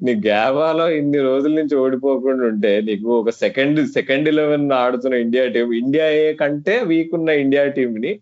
నీ 0.05 0.13
గ్యాబాలో 0.29 0.87
ఇన్ని 0.99 1.19
రోజుల 1.29 1.53
నుంచి 1.61 1.75
ఓడిపోకుండా 1.83 2.45
ఉంటే 2.53 2.73
నీకు 2.89 3.09
ఒక 3.21 3.31
సెకండ్ 3.43 3.81
సెకండ్ 3.97 4.29
ఇలెవెన్ 4.33 4.67
ఆడుతున్న 4.85 5.21
ఇండియా 5.25 5.45
టీం 5.57 5.69
ఇండియా 5.83 6.07
ఏ 6.23 6.27
కంటే 6.43 6.75
వీక్ 6.93 7.15
ఉన్న 7.19 7.31
ఇండియా 7.45 7.65
టీం 7.77 7.93
ని 8.05 8.13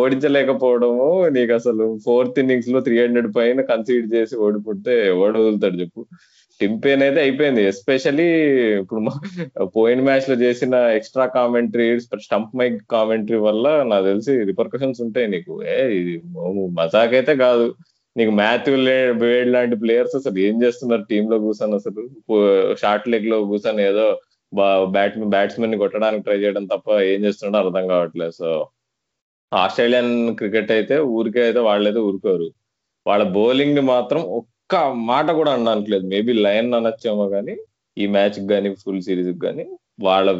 ఓడించలేకపోవడము. 0.00 1.06
నీకు 1.36 1.52
అసలు 1.58 1.84
ఫోర్త్ 2.04 2.40
ఇన్నింగ్స్లో 2.42 2.80
త్రీ 2.86 2.96
హండ్రెడ్ 3.02 3.28
పైన 3.36 3.60
కన్సీడ్ 3.70 4.08
చేసి 4.14 4.34
ఓడిపోతే 4.46 4.94
ఎవడు 5.12 5.38
వదులుతాడు 5.42 5.76
చెప్పు. 5.82 6.02
టింపేన్ 6.60 7.02
అయితే 7.06 7.20
అయిపోయింది. 7.26 7.62
ఎస్పెషలీ 7.70 8.26
ఇప్పుడు 8.80 9.00
పోయిన 9.76 10.00
మ్యాచ్లో 10.08 10.36
చేసిన 10.44 10.74
extra 10.98 11.26
commentary 11.38 11.86
stump 12.26 12.52
mic 12.60 12.78
commentary 12.94 13.38
వల్ల 13.48 13.66
నాకు 13.92 14.06
తెలిసి 14.10 14.34
రిపర్కషన్స్ 14.50 15.00
ఉంటాయి 15.06 15.28
నీకు. 15.34 15.54
ఏ 15.76 15.78
ఇది 16.00 16.14
మజాక్ 16.80 17.14
అయితే 17.20 17.34
కాదు. 17.46 17.66
నీకు 18.16 18.32
మాథ్యూ 18.40 18.74
వేడ్ 19.22 19.50
లాంటి 19.54 19.76
ప్లేయర్స్ 19.82 20.16
అసలు 20.20 20.38
ఏం 20.46 20.56
చేస్తున్నారు 20.62 21.04
టీమ్లో 21.10 21.36
కూర్చొని 21.44 21.76
అసలు 21.80 22.02
షార్ట్ 22.82 23.08
లెగ్లో 23.12 23.38
కూర్చొని 23.50 23.82
ఏదో 23.90 24.06
బ్యాట్ 24.94 25.16
బ్యాట్స్మెన్ని 25.34 25.80
కొట్టడానికి 25.82 26.24
ట్రై 26.26 26.38
చేయడం 26.42 26.64
తప్ప 26.72 26.88
ఏం 27.12 27.20
చేస్తున్నాడో 27.26 27.58
అర్థం 27.64 27.84
కావట్లేదు. 27.92 28.34
సో 28.40 28.48
ఆస్ట్రేలియన్ 29.52 30.12
క్రికెట్ 30.40 30.72
అయితే 30.76 30.96
ఊరికే 31.16 31.42
అయితే 31.48 31.60
వాళ్ళైతే 31.68 32.00
ఊరుకోరు. 32.08 32.48
వాళ్ళ 33.06 33.22
బౌలింగ్ని 33.38 33.82
మాత్రం 33.94 34.20
ఒక్క 34.40 34.74
మాట 35.10 35.28
కూడా 35.40 35.52
అనట్లేదు. 35.56 36.04
మేబీ 36.12 36.32
లైన్ 36.46 36.70
అనొచ్చేమో 36.78 37.24
కానీ 37.34 37.54
ఈ 37.96 38.04
మ్యాచ్ 38.16 38.38
కానీ 38.52 38.68
ఫుల్ 38.82 39.02
సిరీస్ 39.08 39.32
కానీ 39.46 39.64
వాళ్ళ 40.06 40.30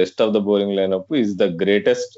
rest 0.00 0.22
of 0.24 0.34
the 0.36 0.40
bowling 0.50 0.76
lineup 0.80 1.10
is 1.22 1.34
the 1.42 1.46
greatest 1.62 2.14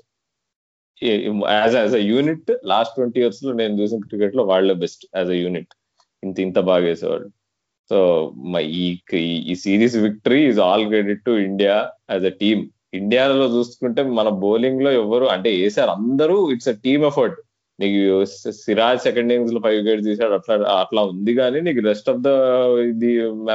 as 1.02 1.74
as 1.74 1.94
a 1.94 2.02
unit 2.10 2.50
last 2.64 2.94
twenty 2.94 3.20
ఇయర్స్లో 3.20 3.52
నేను 3.52 3.74
చూసిన 3.80 4.00
క్రికెట్లో 4.08 4.44
వాళ్ళే 4.44 4.74
బెస్ట్ 4.84 5.04
యాజ్ 5.16 5.30
అ 5.30 5.38
యూనిట్ 5.44 5.72
ఇంత 6.22 6.38
ఇంత 6.40 6.58
బాగా 6.70 6.84
వేసేవాళ్ళు. 6.88 7.28
సో 7.90 7.98
ఈ 8.78 8.84
ఈ 9.50 9.54
series 9.64 9.96
victory 10.06 10.40
is 10.50 10.60
all 10.66 10.84
credit 10.88 11.24
to 11.26 11.32
India 11.48 11.74
as 12.10 12.26
a 12.26 12.34
team 12.42 12.62
ఇండియాలో 13.00 13.46
చూసుకుంటే 13.56 14.02
మన 14.18 14.28
బౌలింగ్లో 14.44 14.90
ఎవరు 15.02 15.26
అంటే 15.34 15.50
వేసారు 15.62 15.90
అందరూ 15.90 16.36
ఇట్స్ 16.54 16.68
అ 16.68 16.76
టీమ్ 16.84 17.04
ఎఫర్ట్ 17.10 17.38
నీకు 17.78 18.00
సిరాజ్ 18.64 19.00
సెకండ్ 19.00 19.26
ఇన్నింగ్స్లో 19.26 19.60
ఫైవ్ 19.60 19.76
వికెట్స్ 19.80 20.06
తీసాడు 20.06 20.34
అట్లా 20.38 20.56
అట్లా 20.82 21.02
ఉంది 21.12 21.32
కానీ 21.40 21.60
నీకు 21.60 21.80
రెస్ట్ 21.88 22.08
ఆఫ్ 22.12 22.20
ద 22.26 22.30
ఇది 22.90 23.10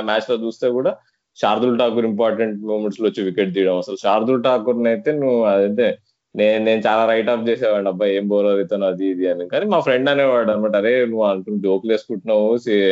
మ్యాచ్లో 0.10 0.36
చూస్తే 0.45 0.69
కూడా 0.78 0.91
శార్దుల్ 1.38 1.78
ఠాకూర్ 1.80 2.06
ఇంపార్టెంట్ 2.06 2.56
మూమెంట్స్లో 2.71 3.06
వచ్చి 3.10 3.21
వికెట్ 3.28 3.54
తీయడం 3.56 3.78
అసలు. 3.84 3.97
శార్దుల్ 4.06 4.41
ఠాకూర్ 4.47 4.80
అయితే 4.93 5.12
నువ్వు 5.21 5.39
అదైతే 5.52 5.88
నేను 6.36 6.63
నేను 6.65 6.82
చాలా 6.88 7.04
రైట్ 7.12 7.30
ఆఫ్ 7.34 7.48
చేసేవాడిని. 7.50 7.89
అబ్బాయి 7.92 8.12
ఏం 8.18 8.26
బౌలర్ 8.32 8.60
అవుతాను 8.60 8.86
అది 8.92 9.06
ఇది 9.13 9.26
అని. 9.32 9.46
కానీ 9.54 9.65
మా 9.74 9.80
ఫ్రెండ్ 9.88 10.10
అనేవాడు 10.10 10.52
అనమాట 10.54 10.76
అరే 10.82 10.94
నువ్వు 11.12 11.26
అంటున్న 11.32 11.60
జోకులు 11.65 11.92
వేసుకుంటున్నావు. 11.94 12.48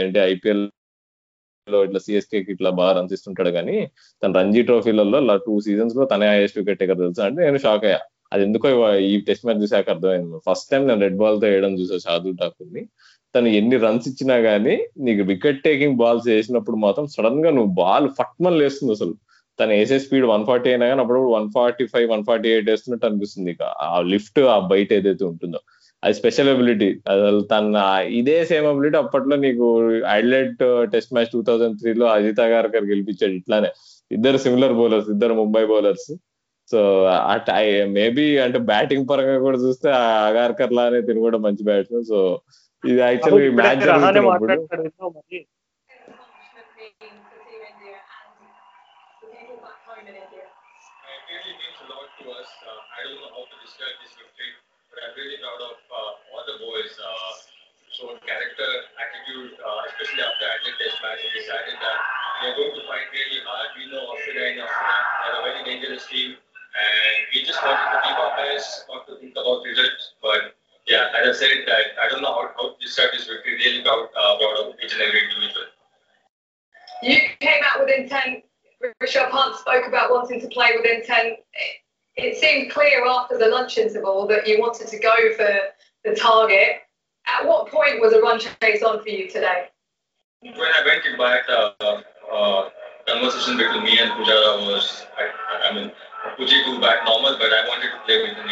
అంటే 0.06 0.20
ఐపీఎల్లో 0.34 1.80
ఇట్లా 1.88 2.00
సిఎస్కే 2.06 2.40
కి 2.46 2.52
ఇట్లా 2.56 2.70
బాగా 2.80 2.92
రన్స్ 2.98 3.14
ఇస్తుంటాడు 3.18 3.52
కానీ 3.58 3.78
తన 4.22 4.32
రంజీ 4.40 4.62
ట్రోఫీలలో 4.70 5.38
టూ 5.48 5.56
సీజన్స్లో 5.68 6.06
తనే 6.14 6.28
హైయెస్ట్ 6.34 6.58
వికెట్ 6.62 6.80
టేకర్ 6.84 7.00
తెలుసు? 7.04 7.22
అంటే 7.30 7.40
నేను 7.48 7.60
షాక్ 7.66 7.86
అయ్యా. 7.90 8.00
అది 8.34 8.44
ఎందుకో 8.48 8.68
ఈ 9.10 9.14
టెస్ట్ 9.28 9.46
మ్యాచ్ 9.46 9.62
చూసాక 9.64 9.90
అర్థమైంది. 9.96 10.40
ఫస్ట్ 10.48 10.70
టైం 10.72 10.84
నేను 10.88 11.02
రెడ్ 11.06 11.18
బాల్తో 11.22 11.46
వేయడం 11.48 11.74
చూసా 11.82 11.98
షాదుల్ 12.06 12.36
ఠాకూర్ని 12.42 12.84
తను 13.36 13.48
ఎన్ని 13.60 13.78
రన్స్ 13.78 14.08
ఇచ్చినా 14.10 14.36
గానీ 14.48 14.76
నీకు 15.06 15.24
వికెట్ 15.32 15.62
టేకింగ్ 15.64 15.98
బాల్స్ 16.02 16.28
వేసినప్పుడు 16.28 16.78
మాత్రం 16.86 17.06
సడన్గా 17.16 17.50
నువ్వు 17.58 17.72
బాల్ 17.82 18.08
ఫట్మన్ 18.20 18.58
లేస్తుంది 18.62 18.94
అసలు. 18.94 19.14
తను 19.60 19.72
వేసే 19.78 19.98
స్పీడ్ 20.04 20.26
వన్ 20.32 20.44
ఫార్టీ 20.50 20.68
అయినా 20.72 20.86
కానీ 20.90 21.02
అప్పుడు 21.04 21.20
one 21.36 21.48
forty 21.56 21.86
five 21.94 22.08
one 22.14 22.24
forty 22.28 22.48
eight 22.54 22.70
వేస్తున్నట్టు 22.72 23.08
అనిపిస్తుంది 23.10 23.50
ఇక. 23.56 23.64
ఆ 23.86 24.00
లిఫ్ట్ 24.14 24.40
ఆ 24.54 24.60
బయట 24.72 24.90
ఏదైతే 25.00 25.26
ఉంటుందో. 25.32 25.60
అది 26.04 26.16
స్పెషల్ 26.20 26.50
అబిలిటీ 26.52 26.90
అసలు 27.14 27.40
తన 27.52 27.78
ఇదే 28.20 28.38
సేమ్ 28.52 28.68
అబిలిటీ 28.72 28.98
అప్పట్లో 29.04 29.36
నీకు 29.46 29.68
Adelaide 30.16 30.62
test 30.94 31.14
match 31.16 31.32
two 31.36 31.42
thousand 31.48 31.78
three 31.82 31.94
లో 32.02 32.08
అజిత 32.16 32.42
గారు 32.54 32.70
గెలిపించాడు 32.92 33.36
ఇట్లానే. 33.40 33.72
ఇద్దరు 34.12 34.40
సిమిలర్ 34.46 34.76
బౌలర్స్ 34.80 35.10
ఇద్దరు 35.16 35.36
ముంబై 35.42 35.64
బౌలర్స్ 35.74 36.10
సో 36.70 36.80
మేబీ 37.98 38.26
అంటే 38.46 38.60
బ్యాటింగ్ 38.72 39.06
పరంగా 39.10 39.38
కూడా 39.46 39.58
చూస్తే 39.58 39.90
అగార్కర్ 40.28 40.74
లానే 40.78 41.00
తిని 41.08 41.22
కూడా 41.28 41.38
మంచి 41.46 41.64
బ్యాట్స్మెన్ 41.70 42.08
సో 42.12 42.20
ఇది 42.84 43.00
actually 43.02 43.50
match 43.60 43.86
I 52.98 53.06
don't 53.06 53.22
know 53.22 53.30
how 53.30 53.46
to 53.46 53.58
describe 53.62 53.94
this 54.02 54.18
victory, 54.18 54.52
but 54.90 54.98
I'm 55.06 55.14
really 55.14 55.38
proud 55.38 55.62
of 55.62 55.78
uh, 55.86 56.34
all 56.34 56.44
the 56.50 56.58
boys. 56.58 56.98
Uh, 56.98 57.48
character, 57.98 58.70
attitude, 59.02 59.58
uh, 59.58 59.82
especially 59.90 60.22
after 60.22 60.46
Adelaide 60.46 60.78
Test 60.78 61.02
match. 61.02 61.18
They 61.18 61.34
decided 61.34 61.78
that 61.82 61.98
they're 62.42 62.54
going 62.54 62.74
to 62.78 62.84
fight 62.86 63.10
really 63.10 63.42
hard. 63.42 63.74
We 63.74 63.90
know 63.90 64.06
Australia 64.14 64.62
and 64.62 64.70
Australia 64.70 65.02
are 65.26 65.34
a 65.34 65.42
very 65.42 65.62
dangerous 65.66 66.06
team, 66.06 66.38
and 66.38 67.18
we 67.34 67.42
just 67.42 67.58
wanted 67.58 67.82
to 67.82 68.00
keep 68.06 68.18
our 68.22 68.34
best, 68.38 68.86
not 68.86 69.10
to 69.10 69.18
think 69.18 69.34
about 69.34 69.66
results. 69.66 70.14
But 70.22 70.54
yeah, 70.86 71.10
as 71.18 71.26
I 71.26 71.34
said, 71.34 71.66
that 71.66 71.98
I 71.98 72.06
don't 72.14 72.22
know 72.22 72.38
how, 72.38 72.54
how 72.54 72.66
to 72.76 72.78
describe 72.78 73.18
this 73.18 73.26
victory. 73.26 73.58
Really 73.66 73.82
proud, 73.82 74.14
uh, 74.14 74.38
proud 74.38 74.56
of 74.62 74.78
each 74.78 74.94
and 74.94 75.02
every 75.02 75.26
individual. 75.26 75.74
You 77.02 77.18
came 77.42 77.66
out 77.66 77.82
with 77.82 77.90
intent. 77.90 78.46
Rishabh 79.02 79.34
Hunt 79.34 79.58
spoke 79.58 79.90
about 79.90 80.14
wanting 80.14 80.38
to 80.38 80.50
play 80.54 80.78
with 80.78 80.86
intent. 80.86 81.17
After 83.38 83.52
the 83.52 83.56
lunch 83.56 83.78
interval 83.78 84.26
that 84.28 84.48
you 84.48 84.60
wanted 84.60 84.88
to 84.88 84.98
go 84.98 85.14
for 85.38 85.60
the 86.04 86.16
target. 86.16 86.82
At 87.28 87.46
what 87.46 87.70
point 87.70 88.02
was 88.02 88.12
a 88.14 88.20
run 88.20 88.40
chase 88.40 88.82
on 88.82 89.04
for 89.04 89.10
you 89.10 89.30
today? 89.30 89.68
When 90.42 90.56
I 90.58 90.82
went 90.84 91.06
in 91.06 91.18
back, 91.20 91.44
uh, 91.48 92.02
uh, 92.34 92.70
conversation 93.06 93.58
between 93.58 93.84
me 93.84 94.00
and 94.00 94.10
Pujara 94.14 94.66
was, 94.66 95.06
I, 95.18 95.70
I 95.70 95.76
mean, 95.76 95.92
Puji 96.40 96.66
to 96.66 96.82
back 96.82 97.06
normal, 97.06 97.38
but 97.38 97.54
I 97.54 97.68
wanted 97.68 97.92
to 97.92 98.00
play 98.06 98.24
with 98.24 98.38
an 98.44 98.47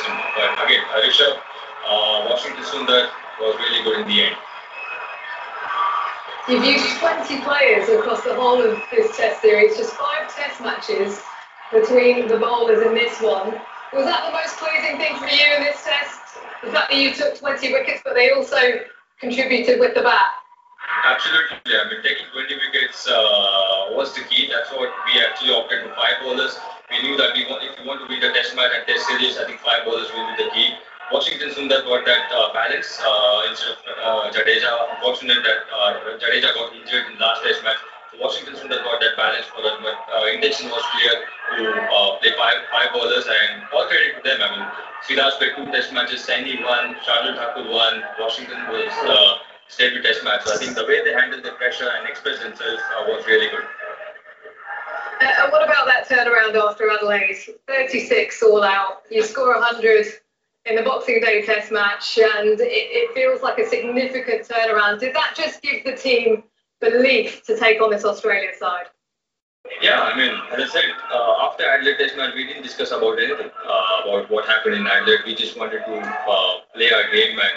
But 0.00 0.64
again, 0.64 0.84
uh, 0.88 1.00
Rishabh, 1.00 1.36
uh, 1.36 2.26
Washington 2.30 2.64
Sundar 2.64 3.10
was 3.40 3.56
really 3.58 3.82
good 3.84 4.00
in 4.00 4.08
the 4.08 4.22
end. 4.22 4.36
You've 6.48 6.64
used 6.64 6.98
20 6.98 7.40
players 7.42 7.88
across 7.88 8.24
the 8.24 8.34
whole 8.34 8.60
of 8.60 8.78
this 8.90 9.16
test 9.16 9.42
series, 9.42 9.76
just 9.76 9.94
five 9.94 10.34
test 10.34 10.60
matches 10.60 11.20
between 11.72 12.26
the 12.26 12.36
bowlers 12.38 12.84
in 12.84 12.94
this 12.94 13.20
one. 13.20 13.60
Was 13.92 14.06
that 14.06 14.26
the 14.26 14.32
most 14.32 14.56
pleasing 14.56 14.98
thing 14.98 15.16
for 15.18 15.26
you 15.26 15.54
in 15.56 15.62
this 15.62 15.84
test? 15.84 16.38
The 16.64 16.72
fact 16.72 16.90
that 16.90 16.98
you 16.98 17.14
took 17.14 17.38
20 17.38 17.72
wickets, 17.72 18.00
but 18.04 18.14
they 18.14 18.30
also 18.30 18.58
contributed 19.20 19.78
with 19.78 19.94
the 19.94 20.02
bat? 20.02 20.32
Absolutely. 21.04 21.58
I 21.66 21.90
mean, 21.90 22.02
taking 22.02 22.26
20 22.32 22.54
wickets 22.56 23.06
uh, 23.08 23.94
was 23.94 24.14
the 24.14 24.22
key. 24.22 24.50
That's 24.50 24.70
what 24.72 24.90
we 25.06 25.20
actually 25.20 25.52
opted 25.52 25.82
for 25.82 25.94
five 25.94 26.22
bowlers. 26.22 26.58
We 26.92 27.00
knew 27.08 27.16
that 27.16 27.32
we 27.32 27.48
want, 27.48 27.64
if 27.64 27.72
you 27.80 27.88
want 27.88 28.04
to 28.04 28.06
win 28.06 28.20
the 28.20 28.36
test 28.36 28.52
match 28.52 28.68
and 28.76 28.84
test 28.84 29.08
series, 29.08 29.40
I 29.40 29.48
think 29.48 29.64
five 29.64 29.88
bowlers 29.88 30.12
will 30.12 30.28
be 30.36 30.44
the 30.44 30.50
key. 30.52 30.76
Washington 31.08 31.48
Sundar 31.48 31.80
got 31.88 32.04
that 32.04 32.28
uh, 32.28 32.52
balance 32.52 33.00
uh, 33.00 33.48
instead 33.48 33.72
of 33.72 33.80
uh, 33.96 34.28
Jadeja. 34.28 34.68
Unfortunate 34.96 35.40
that 35.40 35.60
uh, 35.72 36.20
Jadeja 36.20 36.52
got 36.52 36.72
injured 36.76 37.08
in 37.08 37.16
last 37.16 37.40
test 37.44 37.64
match. 37.64 37.80
So 38.12 38.20
Washington 38.20 38.60
Sundar 38.60 38.84
got 38.84 39.00
that 39.00 39.16
balance 39.16 39.48
for 39.48 39.64
that, 39.64 39.80
but 39.80 39.96
uh, 40.12 40.28
intention 40.36 40.68
was 40.68 40.84
clear 40.92 41.16
to 41.56 41.64
uh, 41.80 42.20
play 42.20 42.32
five 42.36 42.60
five 42.68 42.92
bowlers 42.92 43.24
and 43.24 43.64
all 43.72 43.88
credit 43.88 44.16
to 44.16 44.22
them. 44.24 44.44
I 44.44 44.48
mean, 44.52 44.64
Siraj 45.08 45.40
played 45.40 45.56
two 45.56 45.68
test 45.72 45.92
matches, 45.96 46.24
Saini 46.28 46.60
won, 46.60 46.96
Shardul 47.08 47.40
Thakur 47.40 47.72
won, 47.72 48.04
Washington 48.20 48.60
was 48.68 48.92
uh, 49.08 49.40
stayed 49.68 49.96
with 49.96 50.04
test 50.04 50.24
match. 50.24 50.44
So 50.44 50.52
I 50.52 50.60
think 50.60 50.76
the 50.76 50.84
way 50.84 51.00
they 51.04 51.16
handled 51.16 51.42
the 51.42 51.56
pressure 51.56 51.88
and 51.88 52.08
expressed 52.08 52.44
themselves 52.44 52.80
uh, 52.96 53.08
was 53.08 53.24
really 53.26 53.48
good. 53.48 53.64
Uh, 55.22 55.44
and 55.44 55.52
what 55.52 55.62
about 55.62 55.86
that 55.86 56.08
turnaround 56.08 56.54
after 56.56 56.90
Adelaide? 56.90 57.36
36 57.68 58.42
all 58.42 58.64
out. 58.64 59.02
You 59.10 59.22
score 59.22 59.54
100 59.54 60.06
in 60.66 60.76
the 60.76 60.82
Boxing 60.82 61.20
Day 61.20 61.44
Test 61.46 61.70
match, 61.70 62.18
and 62.18 62.60
it, 62.60 62.64
it 62.64 63.14
feels 63.14 63.40
like 63.40 63.58
a 63.58 63.68
significant 63.68 64.48
turnaround. 64.48 64.98
Did 64.98 65.14
that 65.14 65.34
just 65.36 65.62
give 65.62 65.84
the 65.84 65.96
team 65.96 66.44
belief 66.80 67.44
to 67.46 67.56
take 67.56 67.80
on 67.80 67.90
this 67.90 68.04
Australian 68.04 68.52
side? 68.58 68.86
Yeah, 69.80 70.00
I 70.00 70.16
mean, 70.16 70.34
as 70.50 70.70
I 70.70 70.72
said, 70.72 70.90
uh, 71.12 71.46
after 71.46 71.68
Adelaide 71.68 71.98
Test 71.98 72.16
match, 72.16 72.34
we 72.34 72.46
didn't 72.46 72.64
discuss 72.64 72.90
about 72.90 73.18
anything 73.18 73.50
uh, 73.64 74.02
about 74.02 74.28
what 74.28 74.44
happened 74.46 74.74
in 74.74 74.86
Adelaide. 74.88 75.20
We 75.24 75.36
just 75.36 75.56
wanted 75.56 75.84
to 75.86 75.94
uh, 76.00 76.52
play 76.74 76.90
our 76.90 77.10
game 77.12 77.38
and 77.38 77.56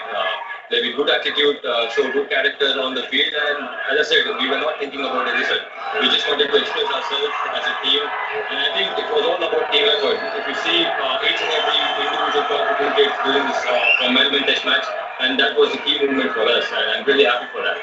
play 0.69 0.81
with 0.81 0.95
good 0.97 1.09
attitude, 1.09 1.61
uh, 1.61 1.89
show 1.93 2.09
good 2.11 2.29
character 2.29 2.73
on 2.81 2.95
the 2.95 3.03
field. 3.13 3.33
And 3.33 3.57
as 3.93 4.01
I 4.01 4.03
said, 4.09 4.25
we 4.41 4.49
were 4.49 4.57
not 4.57 4.79
thinking 4.79 5.01
about 5.01 5.29
the 5.29 5.33
result. 5.37 5.61
We 6.01 6.09
just 6.09 6.25
wanted 6.25 6.49
to 6.49 6.57
express 6.57 6.89
ourselves 6.89 7.35
as 7.53 7.63
a 7.69 7.73
team. 7.85 8.01
And 8.01 8.57
I 8.57 8.69
think 8.73 8.87
it 8.97 9.07
was 9.13 9.23
all 9.29 9.37
about 9.37 9.69
team 9.69 9.85
effort. 9.85 10.17
If 10.17 10.45
you 10.49 10.57
see 10.65 10.79
uh, 10.85 11.27
each 11.29 11.41
and 11.41 11.51
every 11.53 11.77
individual 11.77 12.43
contributed 12.49 13.13
during 13.21 13.45
this 13.45 13.61
uh, 13.65 14.11
Melbourne 14.11 14.45
Test 14.49 14.65
match, 14.65 14.85
and 15.21 15.39
that 15.39 15.57
was 15.57 15.71
the 15.71 15.81
key 15.85 16.01
movement 16.01 16.33
for 16.33 16.45
us. 16.49 16.65
And 16.73 16.85
I'm 16.97 17.05
really 17.05 17.25
happy 17.25 17.47
for 17.53 17.61
that. 17.61 17.77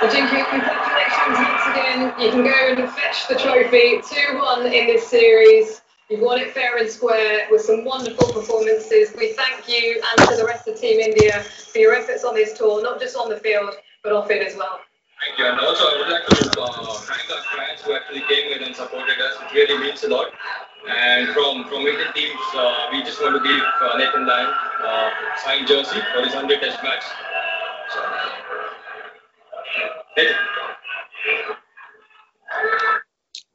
Well, 0.00 0.10
Jinky, 0.10 0.42
congratulations 0.50 1.36
once 1.38 1.64
again. 1.72 2.00
You 2.18 2.30
can 2.30 2.42
go 2.42 2.82
and 2.82 2.90
fetch 2.90 3.28
the 3.28 3.36
trophy 3.36 4.02
2 4.02 4.38
1 4.38 4.66
in 4.66 4.86
this 4.86 5.06
series. 5.06 5.81
You've 6.12 6.20
won 6.20 6.38
it 6.38 6.52
fair 6.52 6.76
and 6.76 6.90
square 6.90 7.48
with 7.50 7.62
some 7.62 7.86
wonderful 7.86 8.30
performances. 8.34 9.14
We 9.16 9.32
thank 9.32 9.66
you 9.66 10.02
and 10.04 10.28
to 10.28 10.36
the 10.36 10.44
rest 10.44 10.68
of 10.68 10.78
Team 10.78 11.00
India 11.00 11.40
for 11.40 11.78
your 11.78 11.94
efforts 11.94 12.22
on 12.22 12.34
this 12.34 12.52
tour, 12.52 12.82
not 12.82 13.00
just 13.00 13.16
on 13.16 13.30
the 13.30 13.38
field, 13.38 13.72
but 14.04 14.12
off 14.12 14.30
it 14.30 14.46
as 14.46 14.54
well. 14.54 14.78
Thank 15.24 15.38
you. 15.38 15.46
And 15.46 15.58
also, 15.58 15.84
I 15.84 15.96
would 15.96 16.12
like 16.12 16.26
to 16.26 16.60
uh, 16.60 16.92
thank 17.08 17.30
our 17.32 17.42
fans 17.56 17.80
who 17.80 17.94
actually 17.94 18.20
came 18.28 18.52
in 18.52 18.62
and 18.62 18.76
supported 18.76 19.18
us. 19.22 19.38
It 19.40 19.54
really 19.54 19.82
means 19.82 20.04
a 20.04 20.08
lot. 20.08 20.26
And 20.86 21.28
from 21.28 21.64
from 21.64 21.86
Indian 21.86 22.12
teams, 22.12 22.40
uh, 22.56 22.88
we 22.92 23.02
just 23.04 23.22
want 23.22 23.42
to 23.42 23.48
give 23.48 23.64
uh, 23.80 23.96
Nathan 23.96 24.26
Lyon 24.26 24.52
uh, 24.84 25.10
signed 25.42 25.66
jersey 25.66 26.00
for 26.12 26.24
his 26.24 26.34
100 26.34 26.60
Test 26.60 26.82
match. 26.82 27.04
So, 27.88 28.00
Nathan. 30.18 30.36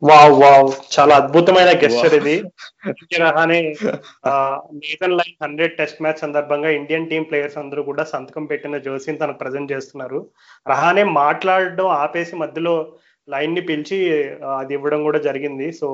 Wow 0.02 0.34
wow. 0.42 0.68
చాలా 0.96 1.14
అద్భుతమైన 1.22 1.70
gesture 1.84 2.16
ఇది. 2.18 2.36
Ajinkya 2.90 3.20
Rahane 3.24 3.58
Nathan 4.82 5.16
Lyon 5.20 5.38
hundred 5.44 5.78
test 5.78 6.02
match 6.04 6.24
సందర్భంగా 6.24 6.70
Indian 6.80 7.08
team 7.12 7.24
players 7.30 7.58
అందరూ 7.62 7.82
కూడా 7.90 8.04
సంతకం 8.12 8.46
పెట్టిన 8.52 8.78
జోసిని 8.88 9.22
తనకు 9.22 9.42
present 9.44 9.72
చేస్తున్నారు. 9.74 10.20
రహానే 10.72 11.04
మాట్లాడడం 11.22 11.88
ఆపేసి 12.02 12.36
మధ్యలో 12.44 12.76
లైన్ని 13.28 13.62
పిలిచి 13.70 13.98
అది 14.60 14.76
ఇవ్వడం 14.78 15.02
కూడా 15.08 15.20
జరిగింది. 15.28 15.70
సో 15.80 15.88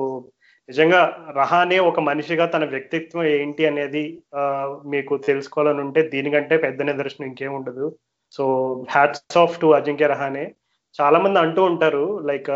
నిజంగా 0.68 1.00
రహానే 1.36 1.78
ఒక 1.90 2.00
మనిషిగా 2.00 2.44
తన 2.46 2.64
వ్యక్తిత్వం 2.64 3.24
ఏంటి 3.38 3.62
అనేది 3.70 4.04
మీకు 4.92 5.16
తెలుసుకోవాలని 5.28 5.80
ఉంటే 5.80 6.02
దీనికంటే 6.14 6.56
పెద్ద 6.56 6.82
నిదర్శనం 6.82 7.26
ఇంకేం 7.28 7.54
ఉండదు. 7.54 7.86
So 8.36 8.44
hats 8.90 9.38
off 9.44 9.58
to 9.60 9.66
Ajinkya 9.78 10.06
Rahane 10.14 10.44
చాలా 10.98 11.18
మంది 11.18 11.38
అంటూ 11.38 11.60
ఉంటారు 11.70 12.02
లైక్ 12.26 12.50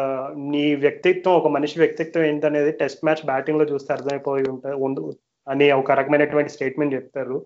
నీ 0.50 0.64
వ్యక్తిత్వం 0.82 1.34
ఒక 1.34 1.48
మనిషి 1.54 1.76
వ్యక్తిత్వం 1.78 2.24
ఏంటనేది 2.24 2.72
టెస్ట్ 2.80 3.04
మ్యాచ్ 3.04 3.22
బ్యాటింగ్లో 3.26 3.64
చూస్తే 3.70 3.90
అర్థమైపోయి 3.94 4.44
ఉంటుంది 4.86 5.14
అని 5.46 5.66
ఒక 5.74 5.92
రకమైనటువంటి 6.00 6.54
స్టేట్మెంట్ 6.54 6.96
చెప్తారు. 6.96 7.36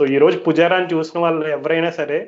సో 0.00 0.06
ఈ 0.06 0.18
రోజు 0.18 0.36
పుజారాని 0.44 0.88
చూసిన 0.92 1.18
వాళ్ళు 1.20 1.46
ఎవరైనా 1.50 1.90
సరే 1.96 2.18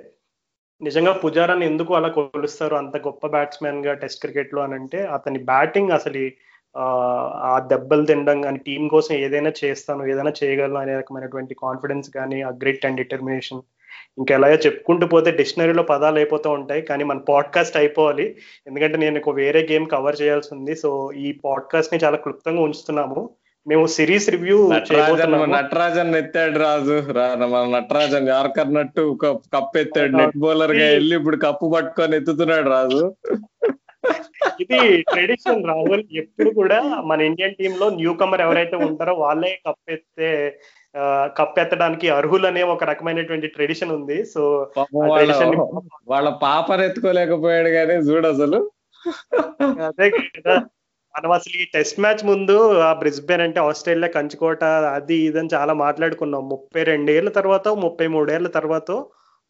నిజంగా 0.80 1.12
పుజారాని 1.22 1.64
ఎందుకు 1.70 1.92
అలా 1.94 2.08
కొలుస్తారు 2.16 2.74
అంత 2.78 2.96
గొప్ప 3.04 3.26
బ్యాట్స్మెన్గా 3.34 3.92
టెస్ట్ 4.00 4.22
క్రికెట్లో 4.22 4.60
అని 4.62 4.74
అంటే 4.78 5.00
అతని 5.16 5.38
బ్యాటింగ్ 5.50 5.92
అసలు 5.98 6.22
ఆ, 6.74 6.84
ఆ 7.46 7.54
దెబ్బలు 7.70 8.04
తినడం 8.08 8.38
కానీ 8.42 8.58
టీం 8.66 8.82
కోసం 8.92 9.14
ఏదైనా 9.24 9.50
చేస్తాను 9.58 10.02
ఏదైనా 10.06 10.32
చేయగలను 10.38 10.78
అనే 10.80 10.94
రకమైనటువంటి 11.00 11.54
కాన్ఫిడెన్స్ 11.62 12.08
కానీ 12.14 12.38
ఆ 12.42 12.52
గ్రిట్ 12.62 12.86
అండ్ 12.88 13.00
డిటర్మినేషన్ 13.02 13.60
ఇంకా 14.18 14.34
ఎలాగో 14.34 14.54
చెప్పుకుంటూ 14.54 15.06
పోతే 15.06 15.30
డిక్షనరీలో 15.30 15.82
పదాలు 15.82 16.16
అయిపోతూ 16.16 16.50
ఉంటాయి 16.50 16.82
కానీ 16.82 17.04
మన 17.04 17.18
పాడ్కాస్ట్ 17.18 17.76
అయిపోవాలి. 17.76 18.36
ఎందుకంటే 18.66 18.96
నేను 18.96 19.30
వేరే 19.30 19.68
గేమ్ 19.72 19.86
కవర్ 19.88 20.16
చేయాల్సి 20.22 20.54
ఉంది. 20.54 20.76
సో 20.76 21.12
ఈ 21.12 21.32
పాడ్కాస్ట్ని 21.44 22.00
చాలా 22.04 22.16
క్లుప్తంగా 22.16 22.62
ఉంచుతున్నాము. 22.62 23.30
మేము 23.68 23.86
సిరీస్ 23.86 24.30
రివ్యూ 24.30 24.72
నటరాజన్ 25.44 26.14
ఎత్తాడు 26.14 26.58
రాజు. 26.58 27.02
మన 27.46 27.78
Natarajan 27.78 28.28
yorker 28.28 28.74
Nattu 28.74 29.18
cup 29.22 29.42
cup 29.54 29.78
ఎత్తాడు 29.78 30.12
నెట్ 30.12 30.38
బౌలర్గా 30.38 30.88
వెళ్ళి 30.88 31.16
ఇప్పుడు 31.16 31.36
కప్పు 31.36 31.72
పట్టుకొని 31.76 32.16
ఎత్తుతున్నాడు 32.16 32.68
రాజు. 32.68 33.14
ఇది 34.60 35.02
ట్రెడిషన్ 35.02 35.66
రాహుల్. 35.66 36.04
ఎప్పుడు 36.12 36.50
కూడా 36.50 36.82
మన 36.82 37.20
ఇండియన్ 37.20 37.54
టీమ్లో 37.54 37.90
న్యూ 37.90 38.14
కమర్ 38.14 38.40
ఎవరైతే 38.40 38.76
ఉంటారో 38.76 39.14
వాళ్ళే 39.14 39.60
కప్ 39.68 39.90
ఎత్తే 39.90 40.58
ఆ, 40.96 41.30
కప్ 41.38 41.60
ఎత్తడానికి 41.60 42.08
అర్హులనే 42.10 42.62
ఒక 42.62 42.84
రకమైనటువంటి 42.84 43.46
ట్రెడిషన్ 43.46 43.90
ఉంది. 43.90 44.24
సో 44.24 44.70
వాళ్ళ 46.08 46.28
పాపను 46.42 46.82
ఎత్తుకోలేకపోయాడు 46.82 47.68
కానీ 47.68 47.94
చూడు 47.94 48.28
అసలు. 48.28 48.70
అదే 49.84 50.10
కదా. 50.10 50.58
మనం 51.16 51.30
అసలు 51.30 51.62
ఈ 51.62 51.64
టెస్ట్ 51.74 52.00
మ్యాచ్ 52.00 52.26
ముందు 52.26 52.78
ఆ 52.78 52.92
బ్రిస్బెన్ 52.92 53.40
అంటే 53.40 53.60
ఆస్ట్రేలియా 53.60 54.08
కంచుకోట 54.08 54.64
అది 54.64 55.16
ఇదని 55.16 55.48
చాలా 55.54 55.72
మాట్లాడుకున్నాం. 55.72 56.48
ముప్పై 56.48 56.82
రెండేళ్ళ 56.82 57.30
తర్వాత 57.30 57.68
ముప్పై 57.68 58.06
మూడేళ్ళ 58.06 58.48
తర్వాత 58.48 59.04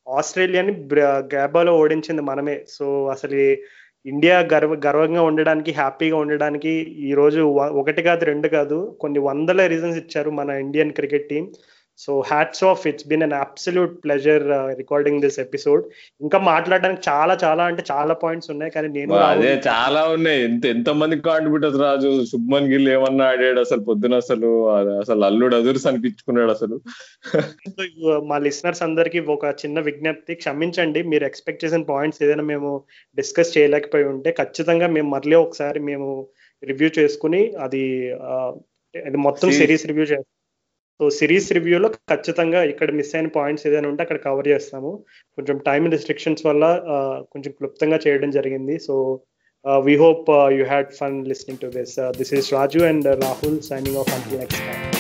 ఆస్ట్రేలియాని 0.09 0.89
గ్యాబాలో 1.05 1.79
ఓడించింది 1.79 2.23
మనమే. 2.23 2.65
సో 2.69 3.07
అసలు 3.07 3.57
ఇండియా 4.07 4.37
గర్వ 4.53 4.73
గర్వంగా 4.87 5.23
ఉండడానికి 5.23 5.71
హ్యాపీగా 5.73 6.17
ఉండడానికి 6.17 6.73
ఈరోజు 7.11 7.41
ఒకటి 7.81 8.03
కాదు 8.03 8.25
రెండు 8.25 8.49
కాదు 8.49 8.79
కొన్ని 9.01 9.21
వందల 9.29 9.67
రీజన్స్ 9.67 9.99
ఇచ్చారు 9.99 10.31
మన 10.31 10.51
Indian 10.65 10.93
cricket 10.93 11.29
team. 11.29 11.45
So 11.99 12.21
hats 12.27 12.65
off 12.65 12.87
it's 12.87 13.09
been 13.09 13.23
an 13.23 13.33
absolute 13.33 14.05
pleasure 14.05 14.43
recording 14.77 15.21
this 15.21 15.41
episode 15.41 15.85
ఇంకా 16.21 16.39
మాట్లాడడానికి 16.39 17.03
చాలా 17.09 17.39
చాలా 17.45 17.65
అంటే 17.65 17.85
చాలా 17.93 18.15
పాయింట్స్ 18.15 18.51
ఉన్నాయి. 18.51 18.73
కానీ 18.73 18.89
నేను 18.89 19.15
అదే 19.15 19.63
చాలా 19.69 20.05
ఉన్నాయి. 20.05 20.45
ఎంత 20.45 20.67
ఎంత 20.67 20.91
మంది 20.91 21.21
కాంట్రిబ్యూటర్స్ 21.21 21.81
రాజు 21.81 22.25
శుభ్మన్ 22.25 22.73
గిల్ 22.73 22.89
ఏమన్నా 22.89 23.25
ఆడాడు 23.25 23.61
అసలు 23.61 23.81
పొద్దున 23.81 24.15
అసలు? 24.15 24.69
అసలు 24.99 25.25
అల్లుడు 25.25 25.57
అదుర్స్ 25.57 25.87
అనిపించుకున్నాడు 25.87 26.51
అసలు. 26.51 26.81
మా 28.25 28.39
లిసనర్స్ 28.39 28.83
అందరికి 28.83 29.21
ఒక 29.21 29.45
చిన్న 29.45 29.81
విజ్ఞప్తి. 29.81 30.35
క్షమించండి 30.35 31.03
మీరు 31.03 31.25
ఎక్స్పెక్ట్ 31.25 31.65
చేసిన 31.65 31.83
పాయింట్స్ 31.83 32.23
ఏదైనా 32.23 32.43
మేము 32.43 32.85
డిస్కస్ 33.19 33.59
చేయలేకపోయి 33.59 34.05
ఉంటే 34.05 34.35
ఖచ్చితంగా 34.39 34.87
మేము 34.87 35.11
మళ్ళీ 35.11 35.37
ఒకసారి 35.37 35.81
మేము 35.81 36.29
రివ్యూ 36.63 36.91
చేసుకుని 36.99 37.53
అది 37.61 37.85
మొత్తం 39.17 39.51
సిరీస్ 39.51 39.87
రివ్యూ 39.87 40.05
చేస్తాం. 40.05 40.42
సో 41.03 41.07
సిరీస్ 41.19 41.47
రివ్యూలో 41.57 41.89
ఖచ్చితంగా 42.11 42.61
ఇక్కడ 42.73 42.91
మిస్ 42.99 43.15
అయిన 43.17 43.29
పాయింట్స్ 43.37 43.65
ఏదైనా 43.69 43.89
ఉంటే 43.91 44.03
అక్కడ 44.05 44.19
కవర్ 44.27 44.49
చేస్తాము. 44.51 44.91
కొంచెం 45.39 45.57
టైం 45.69 45.89
రిస్ట్రిక్షన్స్ 45.95 46.45
వల్ల 46.49 46.65
కొంచెం 47.33 47.53
క్లుప్తంగా 47.59 47.99
చేయడం 48.05 48.31
జరిగింది. 48.39 48.77
So 48.87 48.95
we 49.89 49.97
hope 50.05 50.31
you 50.59 50.63
had 50.73 50.93
fun 51.01 51.19
listening 51.33 51.63
to 51.65 51.71
this 51.79 51.99
this 52.21 52.33
is 52.41 52.55
Raju 52.59 52.83
and 52.93 53.09
Rahul 53.27 53.61
signing 53.73 54.01
off 54.05 54.13
until 54.17 54.41
next 54.45 54.65
time 54.69 54.92